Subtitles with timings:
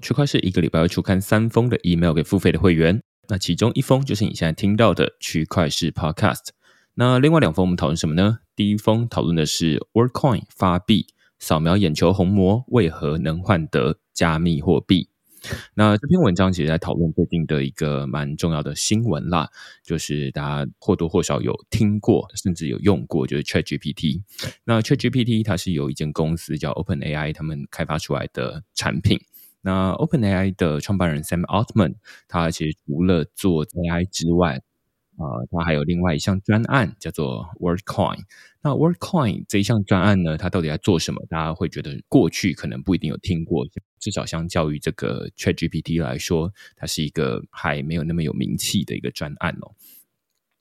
[0.00, 6.50] 区块是一个礼拜会出刊三封的 email 给付费的会员，那其中一封就是你现在听到的区块势 Podcast。
[6.94, 8.38] 那另外两封我们讨论什么呢？
[8.54, 11.06] 第一封讨论的是 Worldcoin 发币，
[11.38, 15.08] 扫描眼球红膜为何能换得加密货币？
[15.74, 19.48] 那这篇文章其实在讨论最近的一个蛮重要的新闻啦，
[19.84, 24.22] 就是大家或多或少有听过，甚至有用过，就是 ChatGPT。
[24.64, 29.20] 那 ChatGPT 它是由一间公司叫 OpenAI 他们开发出来的产品。
[29.68, 34.62] 那 OpenAI 的创办人 Sam Altman，他其实除了做 AI 之外，
[35.18, 38.20] 呃，他还有另外一项专案叫做 Worldcoin。
[38.62, 41.22] 那 Worldcoin 这一项专案呢，它到底在做什么？
[41.28, 43.66] 大家会觉得过去可能不一定有听过，
[44.00, 49.74] 至少相较于这个 ChatGPT 来说，它是一个还没有那么有名气的一个专案哦。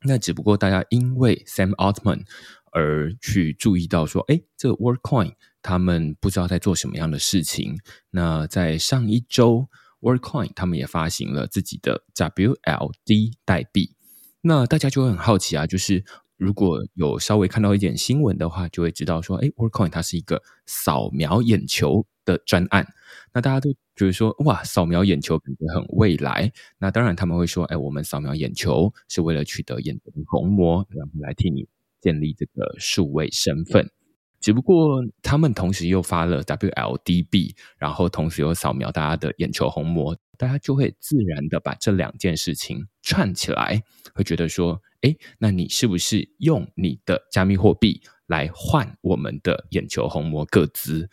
[0.01, 2.25] 那只不过大家因为 Sam Altman
[2.73, 5.35] 而去注意到说，哎，这个 Worldcoin。
[5.67, 7.77] 他们不知道在做什么样的事情。
[8.11, 9.67] 那在上一周
[9.99, 13.93] ，Worldcoin 他们也发行了自己的 WLD 代币。
[14.39, 16.05] 那大家就会很好奇啊，就是
[16.37, 22.87] 如果有稍微看到一点新闻的话，就会知道说，哎，Worldcoin 它是一个扫描眼球的专案。
[23.33, 26.49] 那大家都觉得说，哇，扫描眼球感觉很未来。
[26.77, 31.67] 那当然他们会说，哎，我们扫描眼球是为了取得眼球的虹膜，然后来替你
[31.99, 33.91] 建立这个数位身份。
[34.39, 43.81] 只不过他们同时又发了 WLD 币，然后同时又扫描大家的眼球虹膜，大家就会自然的把这两件事情串起来，
[44.13, 51.09] 会觉得说，哎，那你是不是用你的加密货币来换我们的眼球虹膜个资？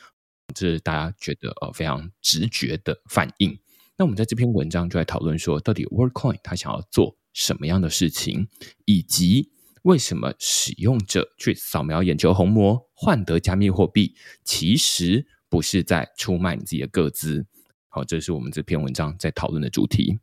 [0.55, 3.59] 这是大家觉得呃非常直觉的反应。
[3.97, 8.49] 那我们在这篇文章就来讨论说，到底 Worldcoin 它想要做什么样的事情，
[8.85, 9.51] 以及。
[9.85, 17.45] 为什么使用者去扫描眼球虹膜换得加密货币，其实不是在出卖你自己的个资？
[17.89, 20.19] 好，这是我们这篇文章在讨论的主题。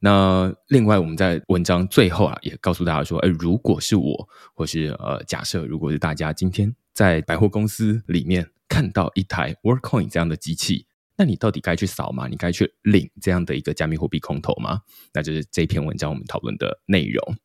[0.00, 10.86] 那另外，我们在文章最后啊，也告诉大家说，哎，如果是我，或是呃，假设如果是大家今天在百货公司里面看到一台 WorkCoin 这样的机器，
[11.18, 12.26] 那你到底该去扫吗？
[12.26, 14.80] 你该去领这样的一个加密货币空投吗？
[15.12, 17.36] 那就是这篇文章我们讨论的内容。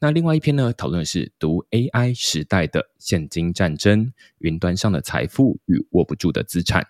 [0.00, 6.86] 那另外一篇呢，讨论的是读 AI 时代的现金战争，云端上的财富与握不住的资产。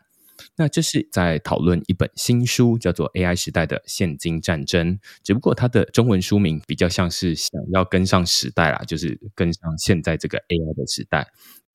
[0.57, 11.29] 那这是在讨论一本新书，叫做《AI 时代的现金战争》，只不过它的中文书名比较像是想要跟上时代啦，就是跟上现在这个 AI 的时代。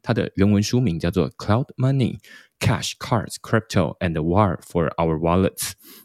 [0.03, 2.17] 它的原文书名叫做《Cloud Money,
[2.59, 5.57] Cash, Cards, Crypto, and War for Our Wallets》。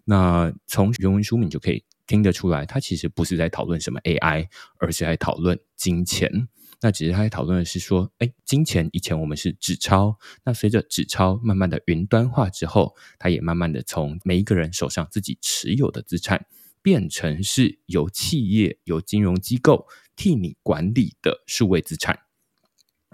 [0.05, 1.85] 那从原文书名就可以。
[2.07, 6.49] 听得出来，他其实不是在讨论什么 AI，而是在讨论金钱。
[6.83, 16.47] 那只是他在讨论的是说，哎，金钱以前我们是纸钞，那随着纸钞慢慢的云端化之后，它也慢慢的从每一个人手上自己持有的资产，
[16.83, 19.87] 变成是由企业、由金融机构
[20.17, 22.19] 替你管理的数位资产。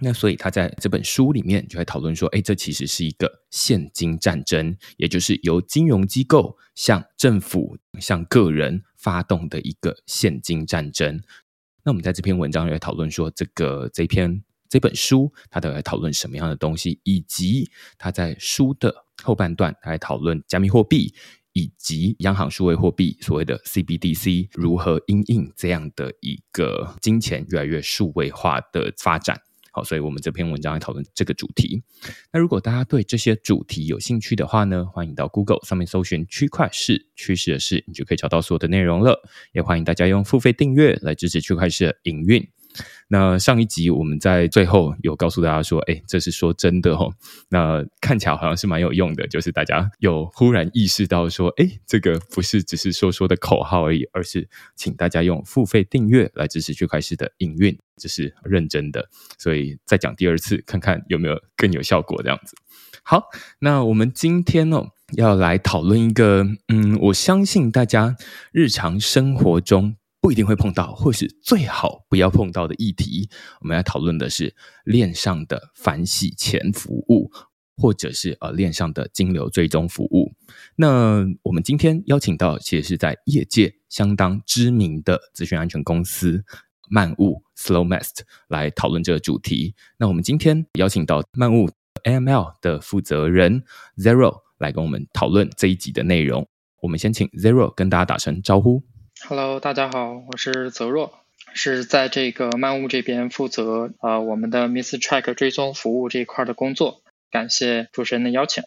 [0.00, 11.20] 那所以他在这本书里面就会讨论说，哎，这其实是一个现金战争，也就是由金融机构向政府、向个人发动的一个现金战争。
[11.84, 17.68] 那我们在这篇文章也讨论说，这个这篇这本书它都在讨论什么样的东西，以及
[17.98, 21.12] 他在书的后半段来讨论加密货币
[21.52, 29.40] 以及央行数位货币所谓的 CBDC 如何因应这样的一个金钱越来越数位化的发展。
[29.74, 31.82] 好，所以我们这篇文章来讨论这个主题。
[32.30, 39.26] 那如果大家对这些主题有兴趣的话呢，欢迎到 Google 上面搜寻“区块式趋势的事”，你就可以找到所有的内容了。
[39.52, 42.46] 也欢迎大家用付费订阅来支持区块式的营运。
[43.08, 47.12] 那上一集我们在最后有告诉大家说，哎，这是说真的哦。
[47.50, 59.08] 那看起来好像是蛮有用的，就是大家有忽然意识到说，哎，这个不是只是说说的口号而已，而是请大家用付费订阅来支持区块势的营运，这是认真的。
[59.36, 62.56] 所以再讲第二次，看看有没有更有效果这样子。
[63.02, 63.24] 好，
[63.58, 68.16] 那我们今天哦要来讨论一个，嗯，我相信大家
[68.52, 69.96] 日常生活中。
[70.22, 73.28] 不一定会碰到，或是最好不要碰到的议题。
[73.60, 74.54] 我们要讨论的是
[74.84, 77.28] 链上的反洗钱服务，
[77.76, 80.32] 或者是呃链上的金流追踪服务。
[80.76, 86.44] 那我们今天邀请到，其实是在业界相当知名的资讯安全公司
[86.88, 89.74] 漫物 Slowmast 来讨论这个主题。
[89.98, 91.68] 那我们今天邀请到漫物
[92.04, 93.64] AML 的负责人
[93.96, 96.48] Zero 来跟我们讨论这一集的内容。
[96.80, 98.84] 我们先请 Zero 跟大家打声招呼。
[99.28, 101.12] Hello，大家好，我是泽若，
[101.54, 107.02] 是在这个漫物这边负责呃我们的 Miss Track 追踪服务这一块的工作。
[107.30, 108.64] 感谢主持人的邀请。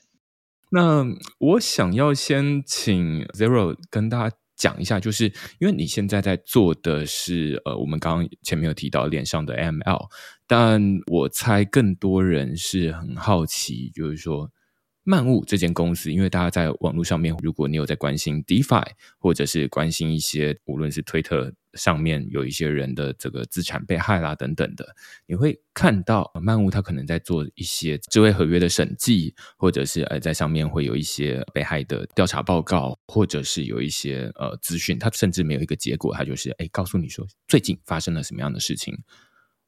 [0.72, 1.06] 那
[1.40, 5.26] 我想要先请 Zero 跟大家讲一下，就是
[5.60, 10.08] 因为你现在在做的是呃我们刚刚前面有提到脸上的 ML，
[10.48, 14.50] 但我猜更多人是很好奇，就是说。
[15.06, 18.84] 漫物这间公司，因为大家在网络上面，如果你有在关心 DeFi，
[19.20, 24.96] 或者是关心一些，无论是推特上面有一些人的这个资产被害啦等等的，
[25.28, 38.98] 你会看到漫物它可能在做一些智慧合约的审计，或者是呃在上面会有一些被害的调查报告，或者是有一些呃资讯，它甚至没有一个结果，它就是诶告诉你说最近发生了什么样的事情。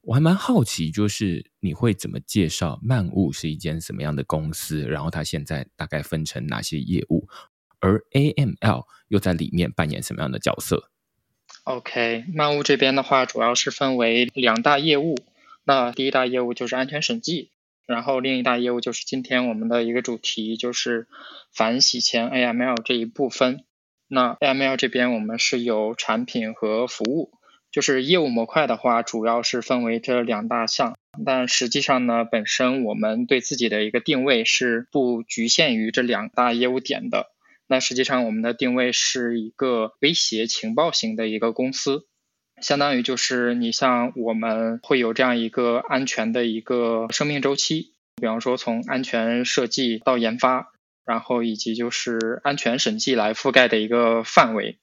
[0.08, 7.28] 我还蛮好奇，就是你会怎么介绍漫物是一间什么样的公司，然后它现在大概分成哪些业务，
[7.82, 10.90] 而 AML 又在里面扮演什么样的角色
[11.66, 15.16] ？OK，漫物这边的话，主要是分为两大业务。
[15.66, 17.52] 那第一大业务就是安全审计，
[17.86, 21.10] 然后另一大业务就是今天我们的一个主题，就是
[21.52, 23.66] 反洗钱 AML 这一部分。
[24.08, 27.34] 那 AML 这边我们是有产品和服务。
[27.72, 37.32] 就是业务模块的话，主要是分为这两大项，但实际上呢，本身我们对自己的一个定位是不局限于这两大业务点的。
[37.68, 42.08] 那实际上我们的定位是一个威胁情报型的一个公司，
[42.62, 50.72] 相当于就是你像我们会有这样一个安全的一个生命周期，比方说从安全设计到研发，
[51.06, 54.78] 然后以及就是安全审计来覆盖的一个范围。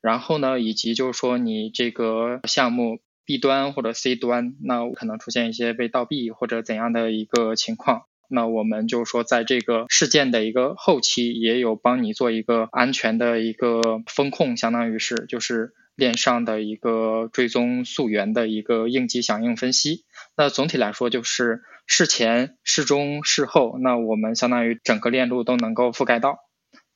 [0.00, 20.04] 然后呢，以及就是说你这个项目 B 端或者 C 端，那可能出现一些被盗币或者怎样的一个情况，那我们就说在这个事件的一个后期，也有帮你做一个安全的一个风控，相当于是就是链上的一个追踪溯源的一个应急响应分析。
[20.36, 26.38] 那总体来说就是事前、事中、事后，那我们相当于整个链路都能够覆盖到。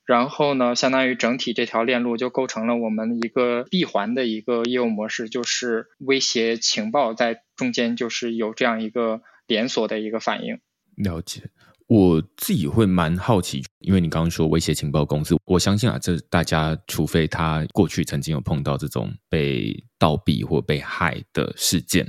[0.05, 10.59] 然后呢，相当于整体这条链路就构成了我们一个闭环的一个业务模式，就是威胁情报在中间，就是有这样一个连锁的一个反应。
[10.95, 11.49] 了解，
[11.87, 22.07] 我自己会蛮好奇，因为你刚刚说威胁情报公司，我相信啊，这大家除非他过去曾经有碰到这种被盗币或被害的事件。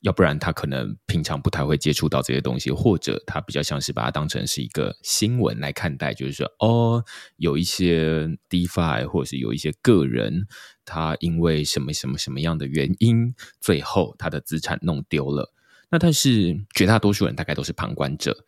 [0.00, 7.04] 要不然他可能平常不太会接触到这些东西，或者他比较像是把它当成是一个新闻来看待，就是说，哦，
[7.36, 10.46] 有一些 DeFi 或者是有一些个人，
[10.84, 15.52] 他因为什么什么什么样的原因，最后他的资产弄丢了。
[15.90, 18.44] 那但是绝大多数人大概都是旁观者。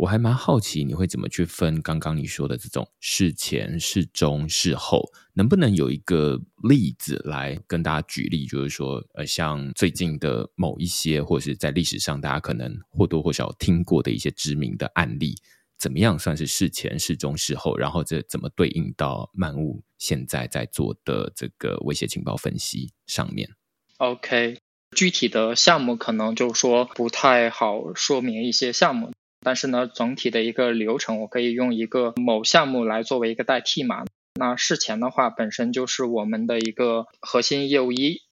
[0.00, 8.46] 我还蛮好奇，你会怎么去分刚刚你说的这种事前、事中、事后，能不能有一个例子来跟大家举例？
[8.46, 15.34] 就是说，呃，像最近的某一些，或者是在历史上大家可能或多或少听过的一些知名的案例，
[15.76, 17.76] 怎么样算是事前、事中、事后？
[17.76, 23.50] 然后这怎么对应到漫物现在在做的这个威胁情报分析上面
[23.98, 24.62] ？OK，
[24.96, 29.12] 具体的项目可能就说不太好说明一些项目。
[29.42, 34.04] 但是呢，总体的一个流程，我可以用一个某项目来作为一个代替嘛。
[34.34, 38.22] 那事前的话，本身就是我们的一个核心业务一，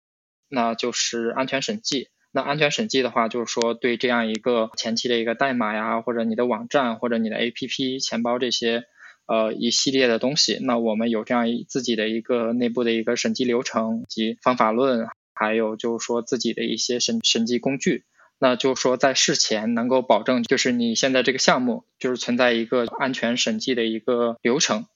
[0.49, 2.09] 那就是安全审计。
[2.31, 8.85] 那安全审计的话，就是说对这样一个前期的一个代码呀，或者你的网站，或者你的 APP、钱包这些，
[9.27, 18.05] 呃，一系列的东西，那我们有这样一自己的一个内部的一个审计流程及方法论，还有就是说自己的一些审审计工具。
[18.39, 24.87] 那就是说在事前能够保证，就是你现在这个项目就是存在一个安全审计的一个流程，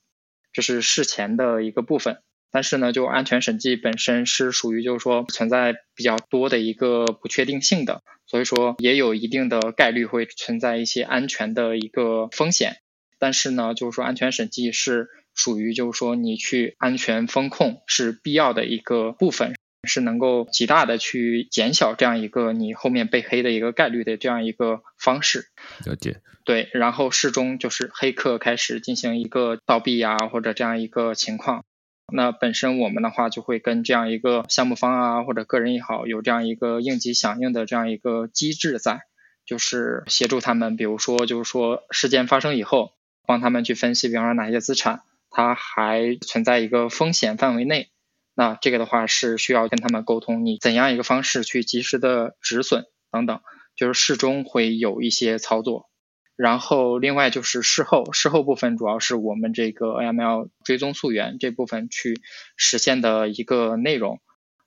[0.52, 2.18] 这是事前的一个部分。
[2.52, 12.76] 但是呢，就安全审计本身是属于就是说存在比较多的一个不确定性的，所以说也有一定的概率会存在一些安全的一个风险。
[13.18, 19.54] 但是呢，就是说安全审计是属于就是说你去安全风控是必要的一个部分，
[19.88, 25.48] 是能够极大的去减小这样一个你后面被黑的一个概率的这样一个方式。
[25.84, 26.20] 了解。
[26.44, 31.64] 对，然后事中就是黑客开始进行一个盗币呀，或者这样一个情况。
[32.12, 39.02] 那本身我们的话就会跟这样一个项目方啊，或者个人也好，有这样一个应急响应的这样一个机制在，
[39.46, 42.92] 就是协助他们，比如说就是说事件发生以后，
[43.24, 47.91] 帮他们去分析，比方说哪些资产它还存在一个风险范围内，
[48.34, 53.40] 那这个的话是需要跟他们沟通，你怎样一个方式去及时的止损等等，
[53.76, 55.88] 就是事中会有一些操作。
[56.34, 62.20] 然后，另外就是事后，事后部分主要是我们这个 AML 追踪溯源这部分去
[62.56, 64.18] 实现的一个内容。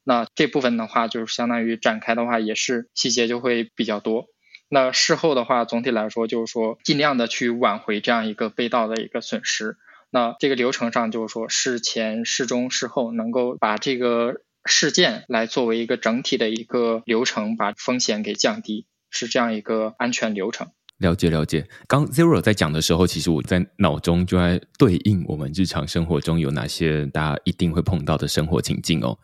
[0.03, 4.27] 那这部分的话，就是相当于展开的话，也是细节就会比较多。
[4.69, 9.77] 那事后的话，总体来说就是说，尽量的去挽回这样一个被盗的一个损失。
[10.15, 20.69] 那这个流程上就是说，事前、事中、事后，能够把这个事件来作为一个整体的一个流程，把风险给降低，是这样一个安全流程。
[20.99, 29.19] 了解了解，刚 Zero 在讲的时候，其实我在脑中就在对应我们日常生活中有哪些大家一定会碰到的生活情境哦。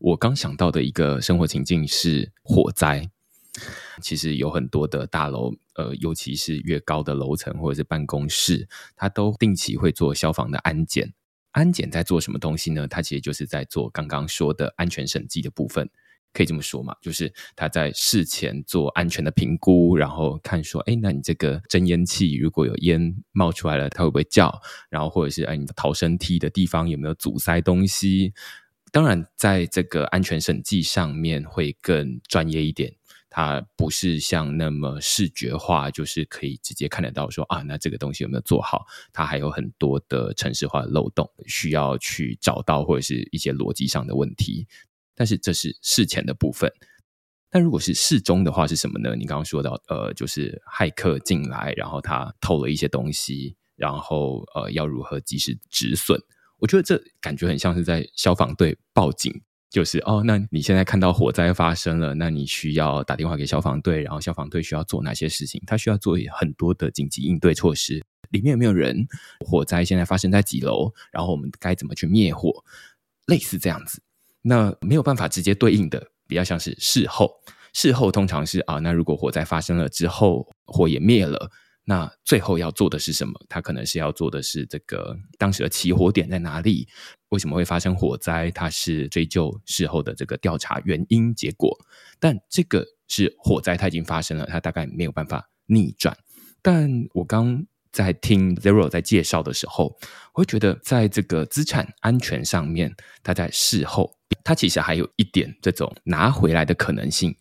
[0.00, 3.08] 我刚想到的一个生活情境是火灾，
[4.02, 11.12] 其实有很多的大楼，呃，尤其是越高的楼层或者是办公室，它都定期会做消防的安检。
[11.52, 12.88] 安检在做什么东西呢？
[12.88, 15.88] 它其实就是在做刚刚说的安全审计的部分。
[16.32, 24.60] 可以这么说嘛，就是他在事前做安全的评估，然后看说，哎，那你这个真烟器如果有烟冒出来了，它会不会叫？
[24.90, 28.34] 然后或者是，哎，你的逃生梯的地方有没有阻塞东西？
[28.90, 32.92] 当然，在这个安全审计上面会更专业一点，
[33.36, 38.86] 它不是像那么视觉化，就是可以直接看得到说啊，那这个东西有没有做好？
[39.12, 44.68] 它还有很多的城市化的漏洞需要去找到，或者是一些逻辑上的问题。
[45.16, 46.72] 但是这是事前的部分，
[47.50, 49.16] 但如果是事中的话是什么呢？
[49.16, 56.16] 你刚刚说到，呃，就是骇客进来，然后他偷了一些东西，然后呃，要如何及时止损？
[56.58, 59.42] 我觉得这感觉很像是在消防队报警，
[59.74, 65.60] 就是哦，那你现在看到火灾发生了，那你需要打电话给消防队，然后消防队需要做哪些事情？
[65.66, 68.00] 他需要做很多的紧急应对措施，
[68.30, 69.04] 里面有没有人？
[69.44, 70.92] 火灾现在发生在几楼？
[71.10, 72.52] 然后我们该怎么去灭火？
[73.26, 74.00] 类似这样子。
[74.42, 77.32] 那没有办法直接对应的，比较像是事后。
[77.72, 81.50] 事后通常是啊，那如果火灾发生了之后，火也灭了，
[81.84, 83.34] 那最后要做的是什么？
[83.48, 86.88] 他可能是要做的是这个当时的起火点在哪里？
[87.28, 88.50] 为什么会发生火灾？
[88.50, 91.76] 他是追究事后的这个调查原因结果。
[92.18, 96.16] 但这个是火灾，它已经发生了，它大概没有办法逆转。
[96.62, 99.94] 但我刚在听 Zero 在介绍的时候，
[100.32, 104.16] 我会觉得在这个资产安全上面，他在事后。
[104.42, 107.36] 它其实还有一点这种拿回来的可能性，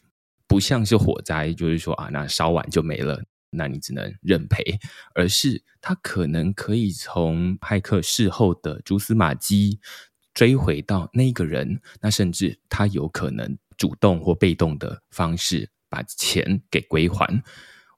[0.48, 3.22] 不像是火灾，就是说啊，那烧完就没了，
[3.54, 4.80] 那你只能认赔，
[5.16, 9.80] 而是他可能可以从骇客事后的蛛丝马迹
[10.34, 17.44] 追回到那个人，那甚至他有可能主动或被动的方式把钱给归还。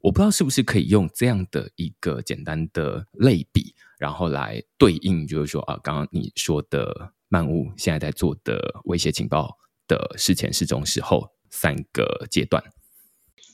[0.02, 7.14] 我不知道是不是可以用这样的一个简单的类比，然后来对应，就是说啊，刚刚你说的。
[7.28, 9.58] 漫物现在在做的威胁情报
[9.88, 12.64] 的事前、事中、事后三个阶段。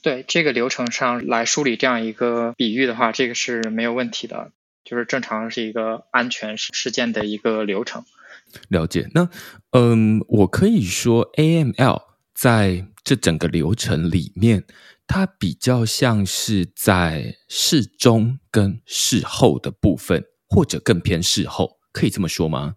[0.02, 4.50] 对这个流程上来梳理这样一个比喻的话，这个是没有问题的，
[4.84, 8.04] 就是正常是一个安全事件的一个流程。
[8.68, 9.08] 了解。
[9.14, 9.30] 那
[9.70, 12.02] 嗯，我可以说 AML
[12.34, 14.64] 在这整个流程里面，
[15.06, 22.74] 它比较像是在事中跟事后的部分，或者更偏事后，可以这么说吗？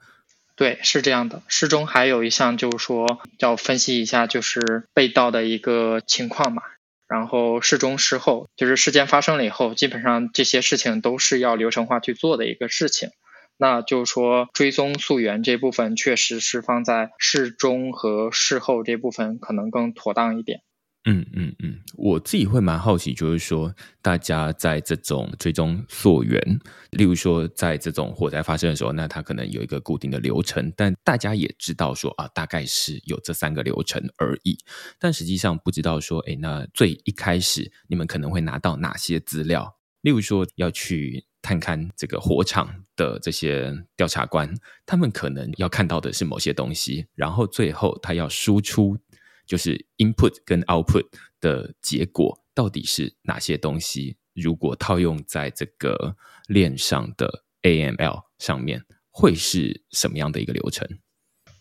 [0.56, 1.42] 对，是这样的。
[1.48, 6.62] 事中还有一项就是说要分析一下，就是被盗的一个情况嘛。
[7.08, 13.10] 然后事中事后，就是事件发生了以后，基本上这些事情都是要流程化去做的一个事情。
[13.58, 20.62] 那就是说追踪溯源这部分，确实是放在事中和事后这部分可能更妥当一点。
[21.08, 23.72] 嗯嗯嗯，我自己会蛮好奇，就是说
[24.02, 26.42] 大家在这种追踪溯源，
[26.90, 34.58] 例如说在这种火灾发生的时候，那它可能有一个固定的流程，但大家也知道说啊，大概是有这三个流程而已，
[35.00, 39.76] 但实际上不知道说，诶，那最一开始你们可能会拿到哪些资料？
[40.02, 44.52] 例如说要去探勘这个火场的这些调查官，
[44.86, 48.98] 他们可能要看到的是某些东西，然后最后他要输出。
[49.46, 51.06] 就是 input 跟 output
[51.40, 54.18] 的结果到底是哪些东西？
[54.34, 56.16] 如果套用在这个
[56.48, 60.88] 链上的 AML 上面，会是什么样的一个流程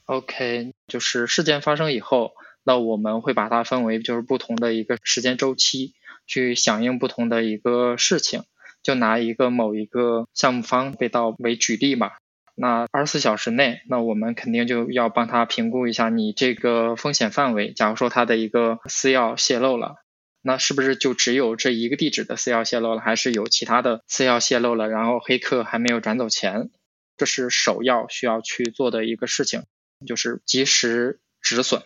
[0.07, 2.33] ？OK，就是事件发生以后，
[2.65, 5.95] 那我们会把它分为就是不同的一个时间周期，
[6.27, 8.43] 去响应不同的一个事情。
[8.83, 12.11] 就拿一个某一个项目方被盗为举例嘛。
[12.57, 17.73] 那二十四小时内，那我们肯定就要帮他评估一下你这个风险范围。
[17.73, 19.97] 假如说他的一个私钥泄露了，
[20.41, 24.89] 那是不是就只有这一个地址的私钥泄露了，还是有其他的私钥泄露了？
[24.89, 26.71] 然后黑客还没有转走钱，
[27.17, 29.65] 这是首要需要去做的一个事情，
[30.07, 31.83] 就是及时止损。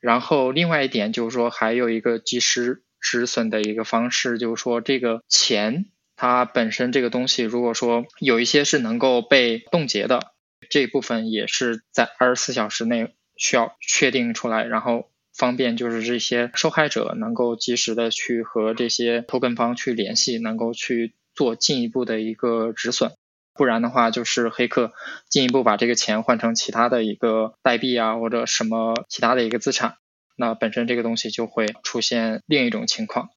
[0.00, 5.84] 然后另外一点就是说，还有一个及时止损的一个方式，就是说这个钱。
[6.20, 10.32] 它本身这个东西，如果说有一些是能够被冻结的，
[10.68, 23.12] 这部分也是在二十四小时内需要确定出来，然后方便就是这些受害者能够及时的去和这些偷跟方去联系，能够去做进一步的一个止损。
[23.54, 24.92] 不然的话，就是黑客
[25.28, 29.98] 进一步把这个钱换成其他的一个代币啊，或者什么其他的一个资产，
[30.36, 33.30] 那本身这个东西就会出现另一种情况。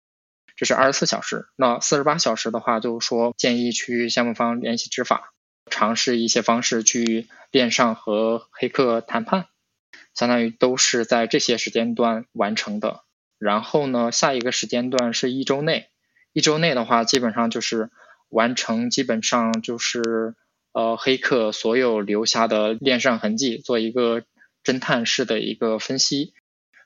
[0.61, 5.33] 这是二十四小时，那四十八小时的话，就是说建议去项目方联系执法，
[5.71, 9.47] 尝试一些方式去链上和黑客谈判，
[10.13, 13.01] 相当于都是在这些时间段完成的。
[13.39, 15.89] 然后呢，下一个时间段是一周内，
[16.31, 17.89] 一周内的话，基本上就是
[18.29, 20.35] 完成，基本上就是
[20.73, 24.21] 呃黑客所有留下的链上痕迹，做一个
[24.63, 26.35] 侦探式的一个分析。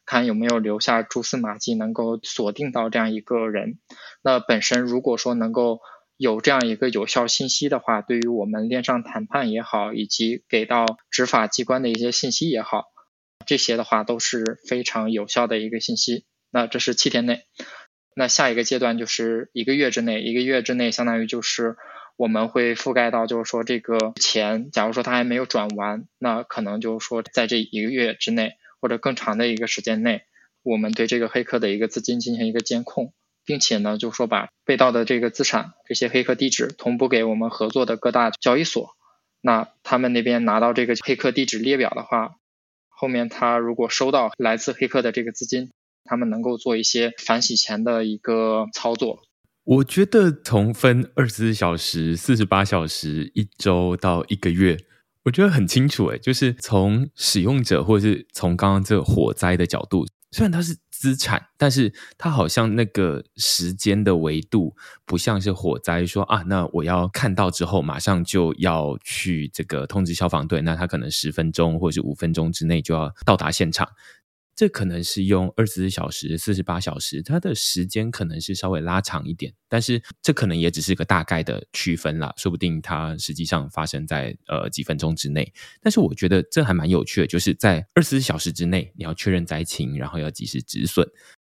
[0.05, 3.79] 看有没有留下蛛丝马迹，能够锁定到这样一个人。
[4.21, 5.79] 那本身如果说能够
[6.17, 12.85] 有这样一个有效信息的话，对于我们链上谈判也好，以及给到执法机关的一些信息也好，
[13.45, 16.25] 这些的话都是非常有效的一个信息。
[16.51, 17.41] 那这是七天内。
[18.15, 21.75] 那下一个阶段就是一个月之内，一个月之内相当于就是
[22.15, 28.53] 我们会覆盖到，就是说这个钱，假如说他还没有转完，那可能就是说在这一个月之内。
[28.79, 30.23] 或者更长的一个时间内，
[30.63, 33.13] 我们对这个黑客的一个资金进行一个监控，
[33.45, 38.95] 并且呢，就说把被盗的这个资产这些黑客地址同步给我们合作的各大交易所。
[39.41, 42.35] 那他们那边拿到这个黑客地址列表的话，
[42.89, 45.69] 后面他如果收到来自黑客的这个资金，
[46.03, 49.21] 他们能够做一些反洗钱的一个操作。
[49.63, 54.77] 我觉得从分二十四小时、四十八小时、一周到一个月。
[55.25, 73.89] 我觉得很清楚，诶，就是从使用者或者是从刚刚这个火灾的角度，虽然它是资产，但是它好像那个时间的维度不像是火灾，说啊，那我要看到之后马上就要去这个通知消防队，那他可能十分钟或者是五分钟之内就要到达现场。
[74.55, 85.53] 这可能是用二十四小时、四十八小时，它的时间可能是稍微拉长一点，但是这可能也只是个大概的区分啦，说不定它实际上发生在呃几分钟之内。
[85.81, 91.05] 但是我觉得这还蛮有趣的，就是在二十四小时之内你要确认灾情，然后要及时止损，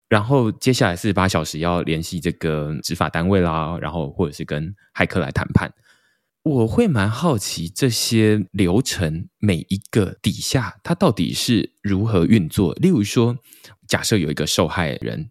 [0.09, 5.71] 然后接下来四十八小时要联系这个执法单位啦，然后或者是跟骇客来谈判。
[6.45, 12.75] 我会蛮好奇这些流程每一个底下它到底是如何运作。
[12.75, 13.39] 例如说，
[13.89, 15.31] 假设有一个受害人，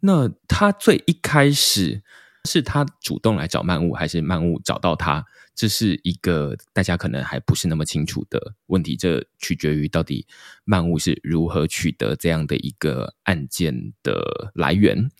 [0.00, 2.02] 那他最一开始
[2.44, 5.24] 是他主动来找漫物，还是漫物找到他？
[5.54, 8.94] 这是一个大家可能还不是那么清楚的问题。
[8.94, 10.26] 这取决于到底
[10.64, 15.10] 漫物是如何取得这样的一个案件的来源。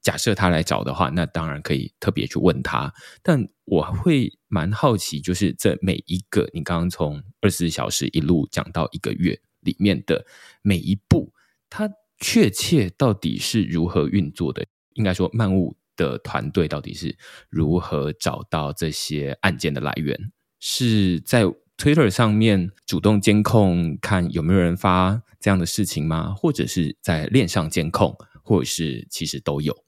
[0.00, 2.94] 假设他来找的话，那当然可以特别去问他。
[3.22, 10.26] 但我会蛮好奇，就是这每一个你刚刚从二十四小时一路讲到一个月里面的
[10.62, 11.32] 每一步，
[11.70, 14.66] 它确切到底是如何运作的？
[14.94, 17.16] 应该说，漫物的团队到底是
[17.48, 20.32] 如何找到这些案件的来源？
[20.58, 21.44] 是在
[21.76, 26.34] Twitter 上面主动监控，看有没有人发这样的事情吗？
[26.34, 29.84] 或者是在链上监控，或者是其实都有？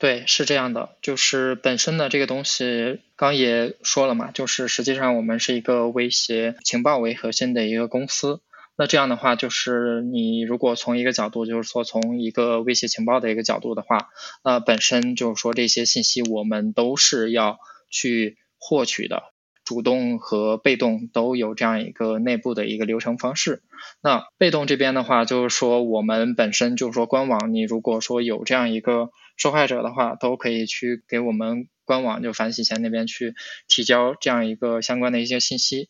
[0.00, 8.40] 对，是这样的，就是本身的这个东西，刚也说了嘛，就是实际上我们是一个威胁情报为核心的一个公司。
[8.76, 14.08] 那这样的话，就是你如果从一个角度，就是说从一个威胁情报的一个角度的话，
[14.42, 17.58] 呃，本身就是说这些信息我们都是要
[17.90, 19.24] 去获取的。
[19.70, 23.62] 主动和被动都有这样一个内部的一个流程方式。
[24.02, 33.34] 那被动这边的话，就是说我们本身就是说官网，你如果说有这样一个受害者的话，都可以去给我们官网就反洗钱那边去
[33.68, 35.88] 提交这样一个相关的一些信息。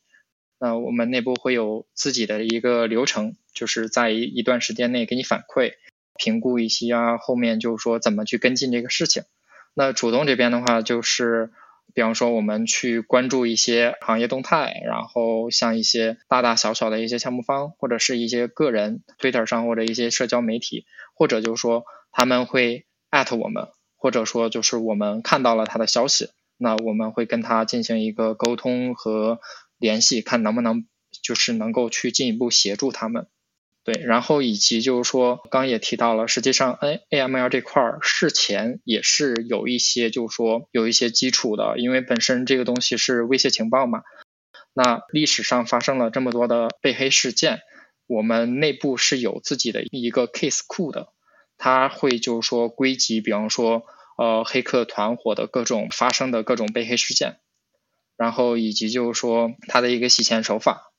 [0.58, 5.72] 那我们内部会有自己的一个流程，就是在一一段时间内给你反馈、
[6.18, 9.22] 评估一些啊，后面就是说怎么去跟进这个事情。
[9.72, 11.50] 那主动这边的话就是。
[11.94, 29.40] 比方说，我们去关注一些行业动态，然后像一些大大小小的一些项目方，或者是一些个人，Twitter 上或者一些社交媒体，或者就是说他们会艾特我们，或者说就是我们看到了他的消息，那我们会跟他进行一个沟通和
[29.78, 30.86] 联系，看能不能
[31.22, 33.26] 就是能够去进一步协助他们。
[33.82, 44.02] 对，然后以及就是说，刚也提到了，实际上 N A M L 这块儿事前也是有一些，就是说有一些基础的，因为本身这个东西是威胁情报嘛。
[44.74, 47.60] 那历史上发生了这么多的被黑事件，
[48.06, 51.08] 我们内部是有自己的一个 case 库的，
[51.56, 53.84] 它会就是说归集，比方说
[54.18, 57.38] 呃黑客团伙的各种发生的各种被黑事件，
[58.18, 60.92] 然后以及就是说它的一个洗钱手法，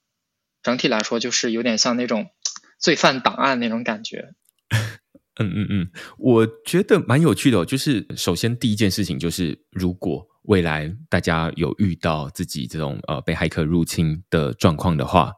[0.63, 2.31] 整体来说就是有点像那种。
[2.81, 4.33] 罪犯档案那种感觉，
[5.39, 7.65] 嗯嗯嗯，我觉得蛮有趣的哦。
[7.65, 15.31] 就是首先第一件事情就是，如果未来大家有遇到自己这种呃被骇客入侵的状况的话，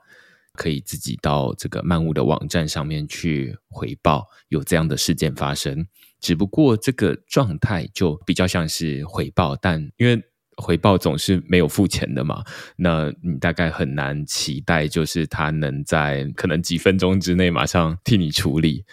[0.53, 5.85] 可以自己到这个漫物的网站上面去回报有这样的事件发生。
[6.21, 10.23] 只不过这个状态就比较像是回报，但因为。
[10.57, 12.43] 回报总是没有付钱的嘛，
[12.75, 18.85] 那你大概很难期待，就是他能在可能几分钟之内马上替你处理。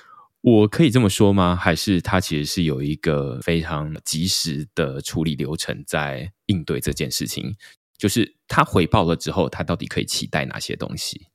[0.43, 1.55] 我可以这么说吗？
[1.55, 7.55] 还是他其实是有一个非常及时的处理流程在应对这件事情？
[7.99, 11.27] 就是他回报了之后，他到底可以期待哪些东西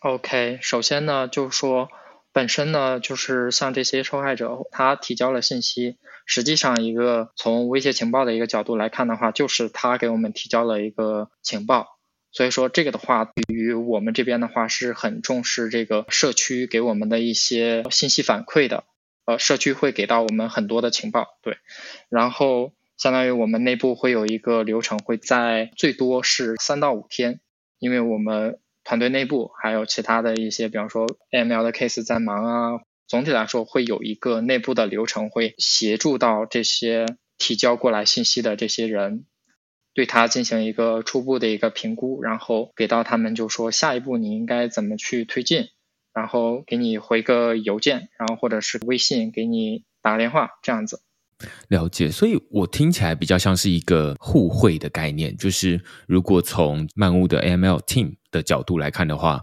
[0.00, 1.88] ？OK，首先呢，就是说。
[2.32, 11.98] 本身呢，就是像这些受害者，他提交了信息，实际上一个从威胁情报的一个角度来看的话，就是他给我们提交了一个情报，
[12.30, 18.84] 所以说这个的话，对于我们这边的话是很重视这个社区给我们的一些信息反馈的，
[19.26, 21.58] 呃，社区会给到我们很多的情报，对，
[22.08, 27.40] 然后相当于我们内部会有一个流程，会在最多是三到五天，
[27.78, 28.58] 因为我们。
[28.84, 32.80] 团队内部还有其他的一些，比方说 AML 的 case 在忙啊。
[33.08, 37.04] 总体来说，会有一个内部的流程，会协助到这些
[37.36, 39.26] 提交过来信息的这些人，
[39.92, 45.66] 对他进行一个初步的一个评估，然后给到他们就说下一步你应该怎么去推进，
[46.14, 51.02] 然后给你回个邮件，然后或者是微信给你打个电话这样子。
[51.68, 59.42] 了解，所以我听起来比较像是一个互惠的概念，就是如果从漫屋的 AML team 的角度来看的话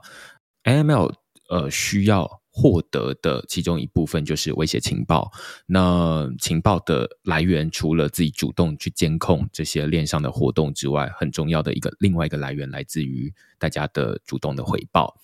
[0.64, 1.14] ，AML
[1.50, 5.32] 呃需要获得的其中一部分就是威胁情报。
[5.66, 15.16] 那情报的来源除了自己主动去监控这些链上的活动之外，很重要的一个另外一个来源来自于大家的主动的回报。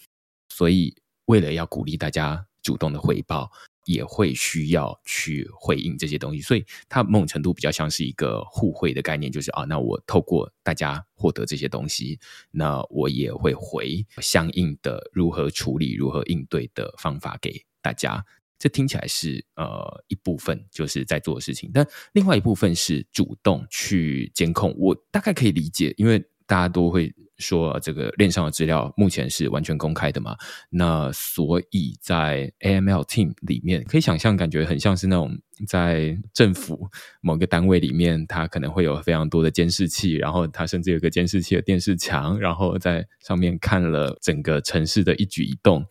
[0.49, 3.51] 所以为了要鼓励大家主动的回报。
[3.85, 12.19] 也会需要去回应这些东西，所以它某种程度比较像是一个互惠的概念，就是啊，那我透过大家获得这些东西，
[12.51, 18.23] 那我也会回相应的如何处理、如何应对的方法给大家。
[18.57, 24.75] 这听起来是呃一部分就是在做的事情，但另外一部分是主动去监控。
[24.77, 27.13] 我大概可以理解，因为大家都会。
[27.37, 30.35] 说这个链上的资料目前是完全公开的嘛？
[30.69, 36.89] 那所以在 AML team 里面，可以想象，感觉很像是那种在政府
[37.21, 45.85] 某个单位里面，它可能会有非常多的监视器，然后它甚至有个监视器的电视墙，然后在上面看了整个城市的一举一动。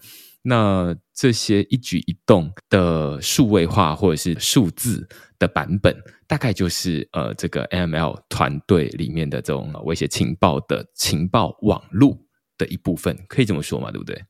[0.46, 12.18] 那这些一举一动的数位化或者是数字的版本，大概就是呃这个 AML 团队里面的这种威胁情报的情报网络
[12.58, 13.90] 的一部分，可以这么说嘛？
[13.90, 14.22] 对不对？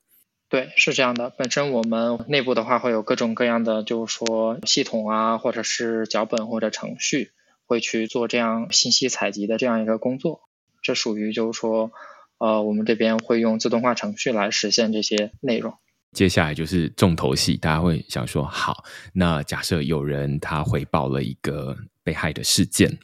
[0.49, 1.31] 对，是这样的。
[1.31, 7.33] 本身我们内部的话会有各种各样的，就是说系统啊，或者是脚本或者程序，
[7.67, 10.43] 会去做这样信息采集的这样一个工作。
[10.81, 11.91] 这属于就是说，
[12.39, 15.75] 呃，我们这边会用自动化程序来实现这些内容。
[16.15, 22.97] 接下来就是重头戏，大家会想说：好，那假设有人他回报了一个被害的事件，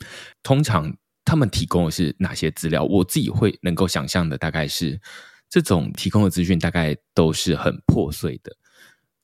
[0.42, 2.85] 通常他们提供的是哪些资料？
[2.85, 4.99] 我自己会能够想象的大概是
[5.49, 8.57] 这种提供的资讯大概都是很破碎的。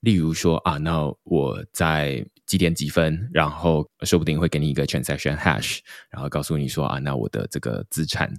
[0.01, 8.31] 例如说啊，那我在几点几分，然后说不定会给你一个 transaction hash，然后告诉你说啊，那我的这个资产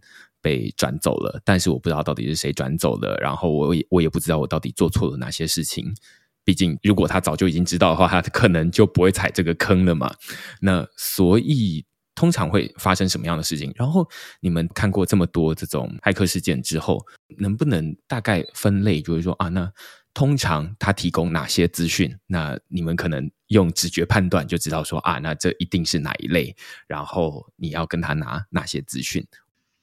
[0.49, 5.85] 被转走了，但是我不知道到底是谁转走了，然后我也我也不知道我到底做错了哪些事情。
[6.43, 10.11] 毕竟，如果他早就已经知道的话，他可能就不会踩这个坑了嘛。
[10.63, 11.85] 那所以，
[12.15, 13.71] 通常会发生什么样的事情？
[13.77, 14.09] 然后
[14.41, 17.05] 你们看过这么多这种骇客事件之后，
[17.37, 19.71] 能不能大概分类，就是说啊，那
[20.15, 22.17] 通常他提供哪些资讯？
[22.27, 26.57] 那你们可能用直觉判断就知道说啊，那这一定是哪一类。
[26.87, 29.23] 然后你要跟他拿哪些资讯？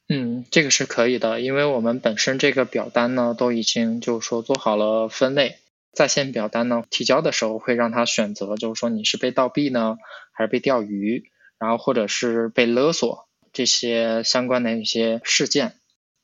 [0.08, 5.56] 嗯，这个是可以的，因为我们本身这个表单呢，都已经就是说做好了分类。
[5.92, 9.96] 在线表单呢，提交的时候会让他选择，就是说你是被盗币呢，
[10.32, 11.24] 还是被钓鱼，
[11.58, 15.74] 然后或者是被勒索这些相关的一些事件。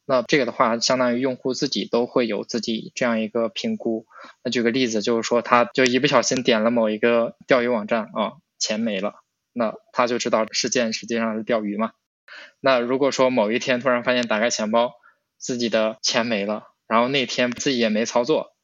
[0.04, 4.06] 那这个的话，相当于用户自己都会有自己这样一个评估。
[4.44, 9.14] 那举个例子，就是说他就一不小心点了某一个钓鱼网站啊，钱没了，
[9.52, 11.92] 那他就知道事件实际上是钓鱼嘛。
[12.60, 14.92] 那如果说某一天突然发现打开钱包，
[15.38, 18.54] 自己的钱没了，然后那天自己也没操作。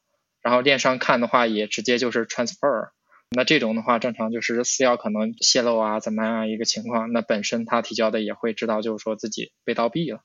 [0.41, 2.91] 然后链上看的话，也直接就是 transfer，
[3.31, 7.13] 那这种的话，正常就是私钥可能泄露啊，怎么样一个情况？
[7.13, 10.21] 那本身他提交的也会知道，就是说自己被盗币了。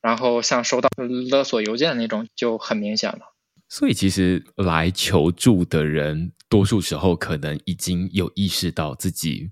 [0.00, 0.88] 然后像收到
[1.30, 3.34] 勒索邮件那种，就很明显了。
[3.68, 9.50] 所以其实来求助的人，多数时候可能已经有意识到自己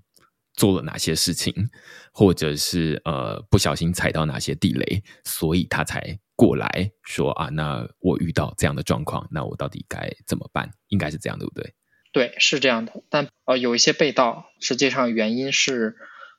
[0.53, 1.69] 做了哪些事情，
[2.11, 6.19] 或者是呃不小心踩到哪些地雷，所以他才。
[6.35, 10.71] 过来说啊，那我遇到这样的状况，那我到底该怎么办？
[10.87, 11.75] 应该是这样，对不对？
[12.11, 13.03] 对，是这样的。
[13.07, 15.95] 但呃，有一些被盗，实际上原因是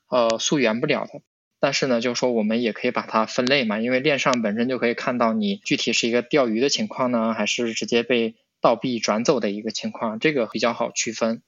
[0.09, 1.21] 呃溯源不了的。
[1.61, 11.41] 但是呢，就是说我们也可以把它分类嘛，因为链上本身就可以看到你具体是一个钓鱼的情况呢，还是直接被盗币转走的一个情况，这个比较好区分。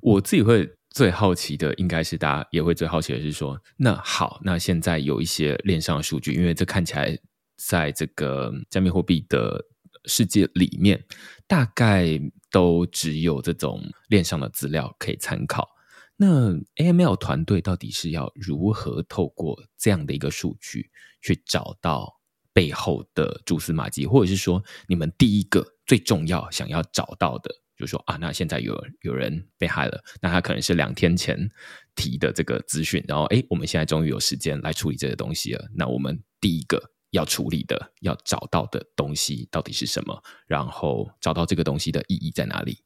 [0.00, 7.18] 我自己会最好奇的，应该是大家也会最好奇的是说，那好，那现在有一些链上的数据，因为这看起来。
[7.60, 9.66] 在这个加密货币的
[10.04, 11.04] 世界里面，
[11.48, 12.08] 大概
[12.52, 15.68] 都只有这种链上的资料可以参考。
[16.14, 20.88] 那 AML 团队到底是要如何透过这样的一个数据
[21.20, 22.20] 去找到
[22.52, 31.48] 背后的蛛丝马迹，或者是说，你们第一个最重要想要找到的，就说啊，那现在有有人被害了，那他可能是两天前
[31.94, 35.68] 提的这个资讯，然后诶，我们现在终于有时间来处理这个东西了。
[35.74, 36.90] 那我们第一个。
[37.10, 40.22] 要处理的、要找到的东西到底是什么？
[40.46, 42.82] 然后找到这个东西的意义在哪里？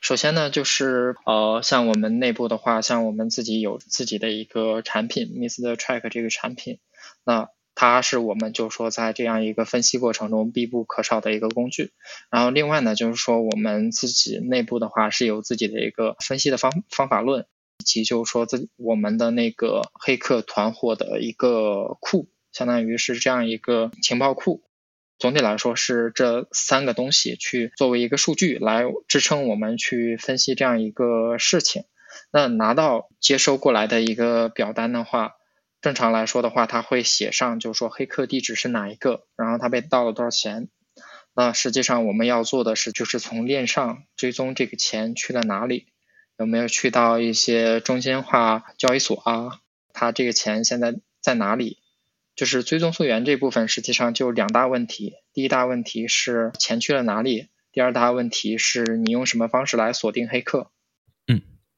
[0.00, 6.80] 首先呢，就是呃，像我们内部的话，像我们自己有自己的一个产品 m i s t r Track 这个产品，
[7.24, 11.92] 那它是我们就说在这样一个分析过程中必不可少的一个工具。
[12.30, 17.46] 然后另外呢，就是说我们自己内部的话是有自己的一个分析的方方法论，
[17.78, 22.28] 以及就是说自我们的那个黑客团伙的一个库。
[22.50, 24.62] 相当于是这样一个情报库，
[25.18, 31.84] 总体来说是这三个东西去作为一个数据来支撑我们去分析这样一个事情。
[32.32, 35.35] 那拿到接收过来的一个表单的话，
[35.86, 40.68] 正常来说的话，它会写上就是说黑客地址是哪一个，然后他被盗了多少钱。
[41.32, 45.86] 那实际上我们要做的是，就是从链上追踪这个钱去了哪里，
[46.38, 49.60] 有没有去到一些中心化交易所啊？
[49.92, 51.78] 他这个钱现在在哪里？
[52.34, 55.14] 就是追踪溯源这部分，实际上就两大问题。
[55.32, 57.46] 第一大问题是钱去了哪里？
[57.70, 60.72] 第二大问题是你用什么方式来锁定黑客？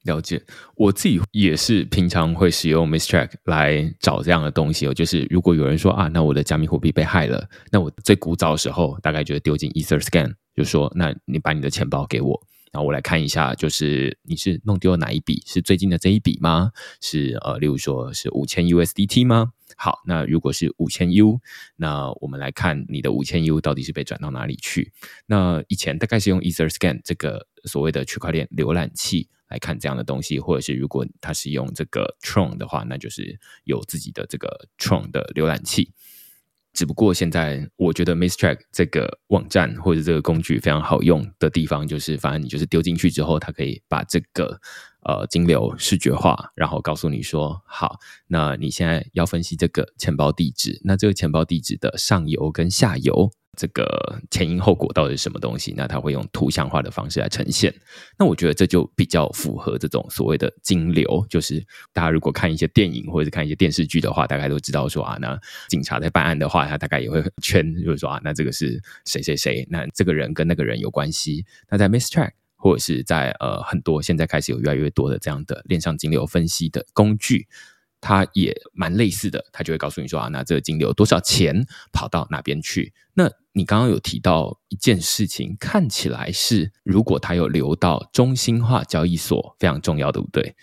[0.08, 0.42] 了解。
[0.74, 4.94] 我自己也是平常会使用 Mistrack 来找这样的东西哦。
[4.94, 12.40] 就是如果有人说啊，那我的加密货币被害了，那我最古早的时候大概就是丢进 EtherScan，就说那你把你的钱包给我。
[12.70, 15.42] 然后我来看一下，就是你是弄丢了哪一笔？
[15.46, 16.70] 是最近的这一笔吗？
[17.00, 19.52] 是呃，例如说是五千 USDT 吗？
[19.76, 21.40] 好，那如果是五千 U，
[21.76, 24.92] 那我们来看你的五千 U 到底是被转到哪里去？
[25.26, 35.92] 那以前大概是用 EtherScan 这个所谓的区块链浏览器来看这样的东西，或者是如果它是用这个 Tron 的话，那就是有自己的这个 Tron 的浏览器。
[36.74, 44.60] 只不过现在，我觉得 Mistrack 这个网站或者这个工具非常好用的地方，就是反正你就是丢进去之后，它可以把这个
[45.02, 57.74] 呃金流视觉化，然后告诉你说，好，那你现在要分析这个钱包地址，那这个钱包地址的上游跟下游这个前因后果到底是什么东西，那他会用图像化的方式来呈现。
[58.16, 61.60] 那我觉得这就比较符合这种所谓的金流，就是
[61.92, 65.36] 大家如果看一些电影或者是看一些电视剧的话，大概都知道说啊，那
[65.68, 71.44] 警察在办案的话，他大概也会圈，就是说啊，那这个是谁谁谁，那这个人跟那个人有关系。
[71.68, 77.48] 那在 MISTRACK 或者是在呃很多现在开始有越来越多的这样的链上金流分析的工具。
[78.00, 82.92] 它也蛮类似的，它就会告诉你说啊，那这个金流多少钱跑到哪边去？
[83.14, 90.54] 那你刚刚有提到一件事情，看起来是如果它有流到中心化交易所，非常重要，对不对？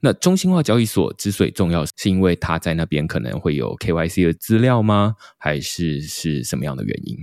[0.00, 5.14] 那中心化交易所之所以重要，是因为它在那边可能会有 KYC 的资料吗？
[5.38, 7.16] 还是是什么样的原因？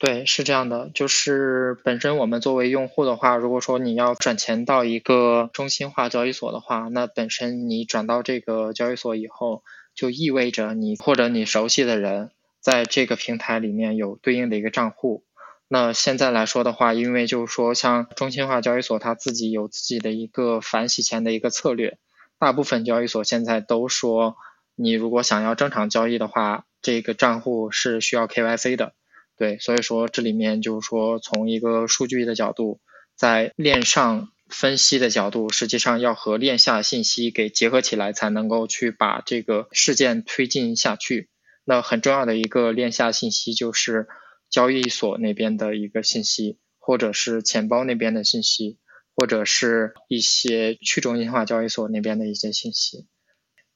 [0.00, 9.62] 对，是这样的，就是本身我们作为用户的话，如果说你要转钱到一个中心化交易所的话，那本身你转到这个交易所以后，
[9.94, 15.22] 就意味着你或者你熟悉的人在这个平台里面有对应的一个账户。
[15.68, 21.98] 那现在来说的话，因为就是说像中心化交易所它自己有自己的一个反洗钱的一个策略，
[22.38, 24.36] 大部分交易所现在都说，
[24.76, 28.94] 你如果想要正常交易的话，这个账户是需要 KYC 的。
[29.40, 32.78] 对，所以说这里面就是说，从一个数据的角度，
[33.16, 41.30] 在链上分析的角度，实际上要和链下信息给结合起来，才能够去把这个事件推进下去。
[41.64, 44.08] 那很重要的一个链下信息就是
[44.50, 48.76] 交易所那边的一个信息，或者是钱包那边的信息，
[49.16, 53.06] 或者是一些去中心化交易所那边的一些信息。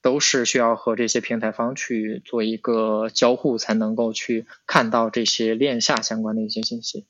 [0.04, 7.06] 都是需要和这些平台方去做一个交互，才能够去看到这些链下相关的一些信息。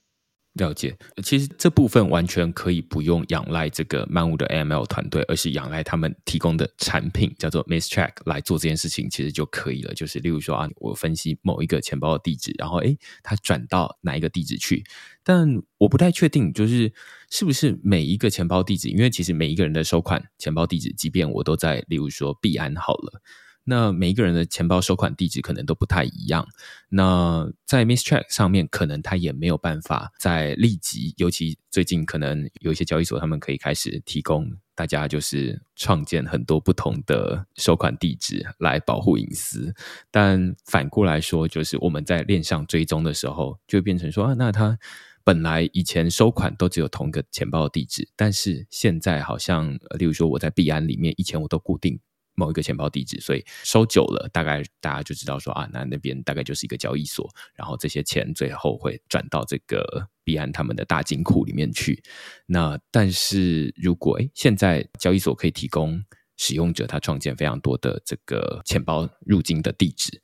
[0.54, 9.92] 了解，其实这部分完全可以不用仰赖这个漫物的 AML 团队，而是仰赖他们提供的产品叫做 MISTRACK 来做这件事情，其实就可以了。
[9.94, 14.84] 就是例如说啊，我分析某一个钱包的地址，然后诶，它转到哪一个地址去？
[15.24, 16.92] 但我不太确定，就是
[17.30, 23.20] 是不是每一个钱包地址，因为其实每一个人的收款钱包地址，即便我都在，例如说币安好了。
[23.64, 26.46] 那每一个人的钱包收款地址可能都不太一样。
[26.90, 39.74] 那在 MISTRACK 上面，可能他也没有办法在立即，尤其最近可能有一些交易所，他们可以开始提供大家就是创建很多不同的收款地址来保护隐私。
[40.10, 44.78] 但反过来说，就是我们在链上追踪的时候，就变成说啊，那他
[45.24, 51.98] 本来以前收款都只有同一个钱包地址，但是现在好像，例如说我在币安里面，以前我都固定。
[52.34, 62.02] 某一个钱包地址，所以收久了，大概大家就知道说啊，那那边大概就是一个交易所，然后这些钱最后会转到这个币安他们的大金库里面去。
[62.46, 66.04] 那但是如果诶现在交易所可以提供
[66.36, 70.20] 使用者他创建非常多的这个钱包入金的地址，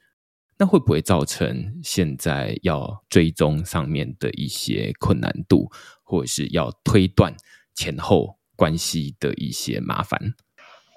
[0.59, 5.70] 那会不会造成现在要追踪上面的一些困难度，
[6.03, 7.35] 或者是要推断
[7.75, 10.35] 前后关系的一些麻烦？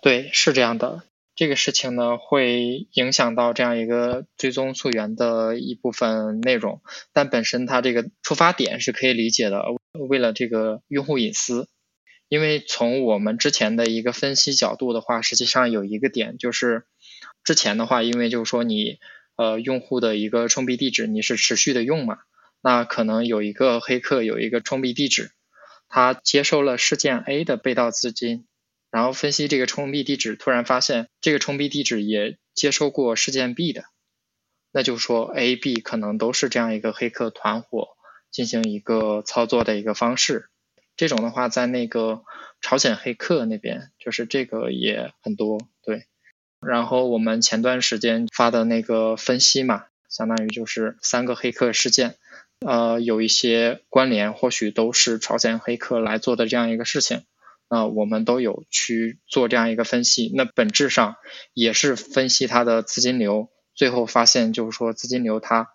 [0.03, 1.03] 对，是这样的。
[1.33, 6.81] 这个事情呢，会影响到这样一个追踪溯源的一部分内容，
[7.13, 9.63] 但本身它这个出发点是可以理解的，
[10.09, 11.69] 为了这个用户隐私。
[12.27, 16.83] 因为从我们之前的一个分析角度的话，实际上有一个点就是，
[17.45, 18.97] 之前的话，因为就是说你
[19.37, 22.17] 呃用户的一个充币地址你是持续的用嘛，
[22.61, 25.31] 那可能有一个黑客有一个充币地址，
[25.87, 28.45] 他接收了事件 A 的被盗资金。
[28.93, 33.85] 然后分析这个充币地址，突然发现这个充币地址也接收过事件 B 的，
[34.71, 37.87] 那就说 A、B 可能都是这样一个黑客团伙
[38.29, 40.47] 进行一个操作的一个方式。
[40.95, 42.21] 这种的话，在那个
[42.61, 45.57] 朝鲜黑客那边，就是这个也很多。
[45.81, 46.05] 对，
[46.61, 52.15] 然后我们前段时间发的那个分析嘛，相当于就是三个黑客事件，
[52.59, 57.23] 呃，有一些关联，或许都是朝鲜黑客来做的这样一个事情。
[57.73, 61.15] 那我们都有去做这样一个分析，那本质上
[61.55, 65.69] 也是分析它的资金流，最后发现就是说资金流它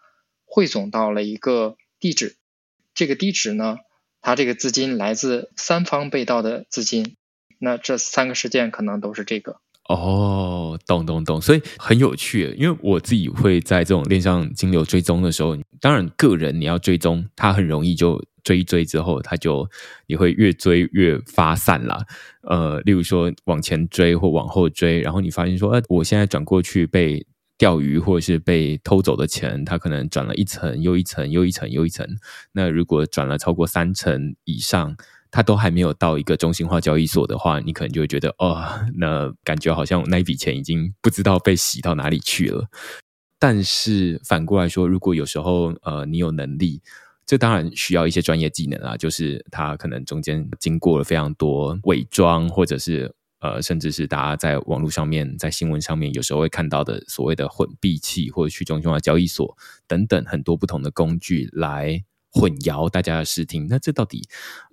[0.44, 2.36] 汇总到了一个地址，
[2.94, 3.78] 这个地址呢，
[4.20, 7.16] 它这个资金来自三方被盗的资金，
[7.58, 9.56] 那这三个事件可能都是这个。
[9.88, 18.24] 哦，懂懂懂，所以很有趣，因为我自己会在这种链上金流追踪的时候，当然个人你要追踪，它很容易就。
[18.48, 19.68] 追一追之后，他就
[20.06, 22.06] 你会越追越发散了。
[22.42, 27.26] 呃，例如说往前追或往后追，然后你发现说，呃，我现在转过去被
[27.58, 32.06] 钓鱼或者是被偷走的钱，它可能转了一层又一层又一层又一层。
[32.52, 34.96] 那如果转了超过三层以上，
[35.30, 38.64] 它都还没有到一个中心化交易所的话，你可能就会觉得，哦，
[38.96, 42.68] 那感觉好像那一笔钱已经不知道被洗到哪里去了。
[43.38, 46.80] 但是反过来说，如果有时候呃你有能力，
[47.28, 59.54] 这当然需要一些专业技能啊，就是它可能中间经过了非常多伪装，或者是呃甚至是大家在网络上面、在新闻上面有时候会看到的所谓的混币器或者去中心化交易所
[59.86, 63.66] 等等很多不同的工具来混淆大家的视听。
[63.68, 64.26] 那这到底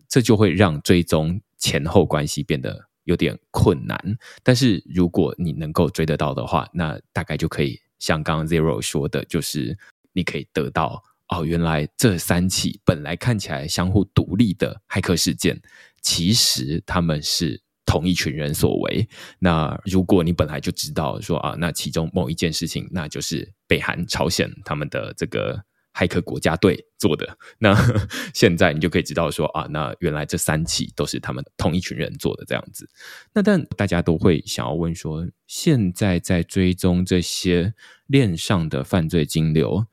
[0.08, 4.00] 这就会让追踪前后关系变得有点困难。
[4.44, 7.82] 但是如果你能够追得到的话，那大概就可以。
[8.00, 9.78] 像刚刚 Zero 说的，就是
[10.14, 15.62] 你可以得到哦，原来这三起本来看起来相互独立的骇客事件，
[16.02, 19.08] 其实他们是同一群人所为。
[19.40, 25.64] 那如果你本来就知道说啊，那其中某一件事情，那就是北韩、朝鲜他们的这个。
[25.98, 27.74] 骇客国家队做的，那
[28.36, 32.90] 现在你就可以知道说啊，那原来这三起都是他们同一群人做的这样子。
[33.34, 37.74] 那但大家都会想要问说，现在在追踪这些
[38.08, 39.86] 链上的犯罪金流，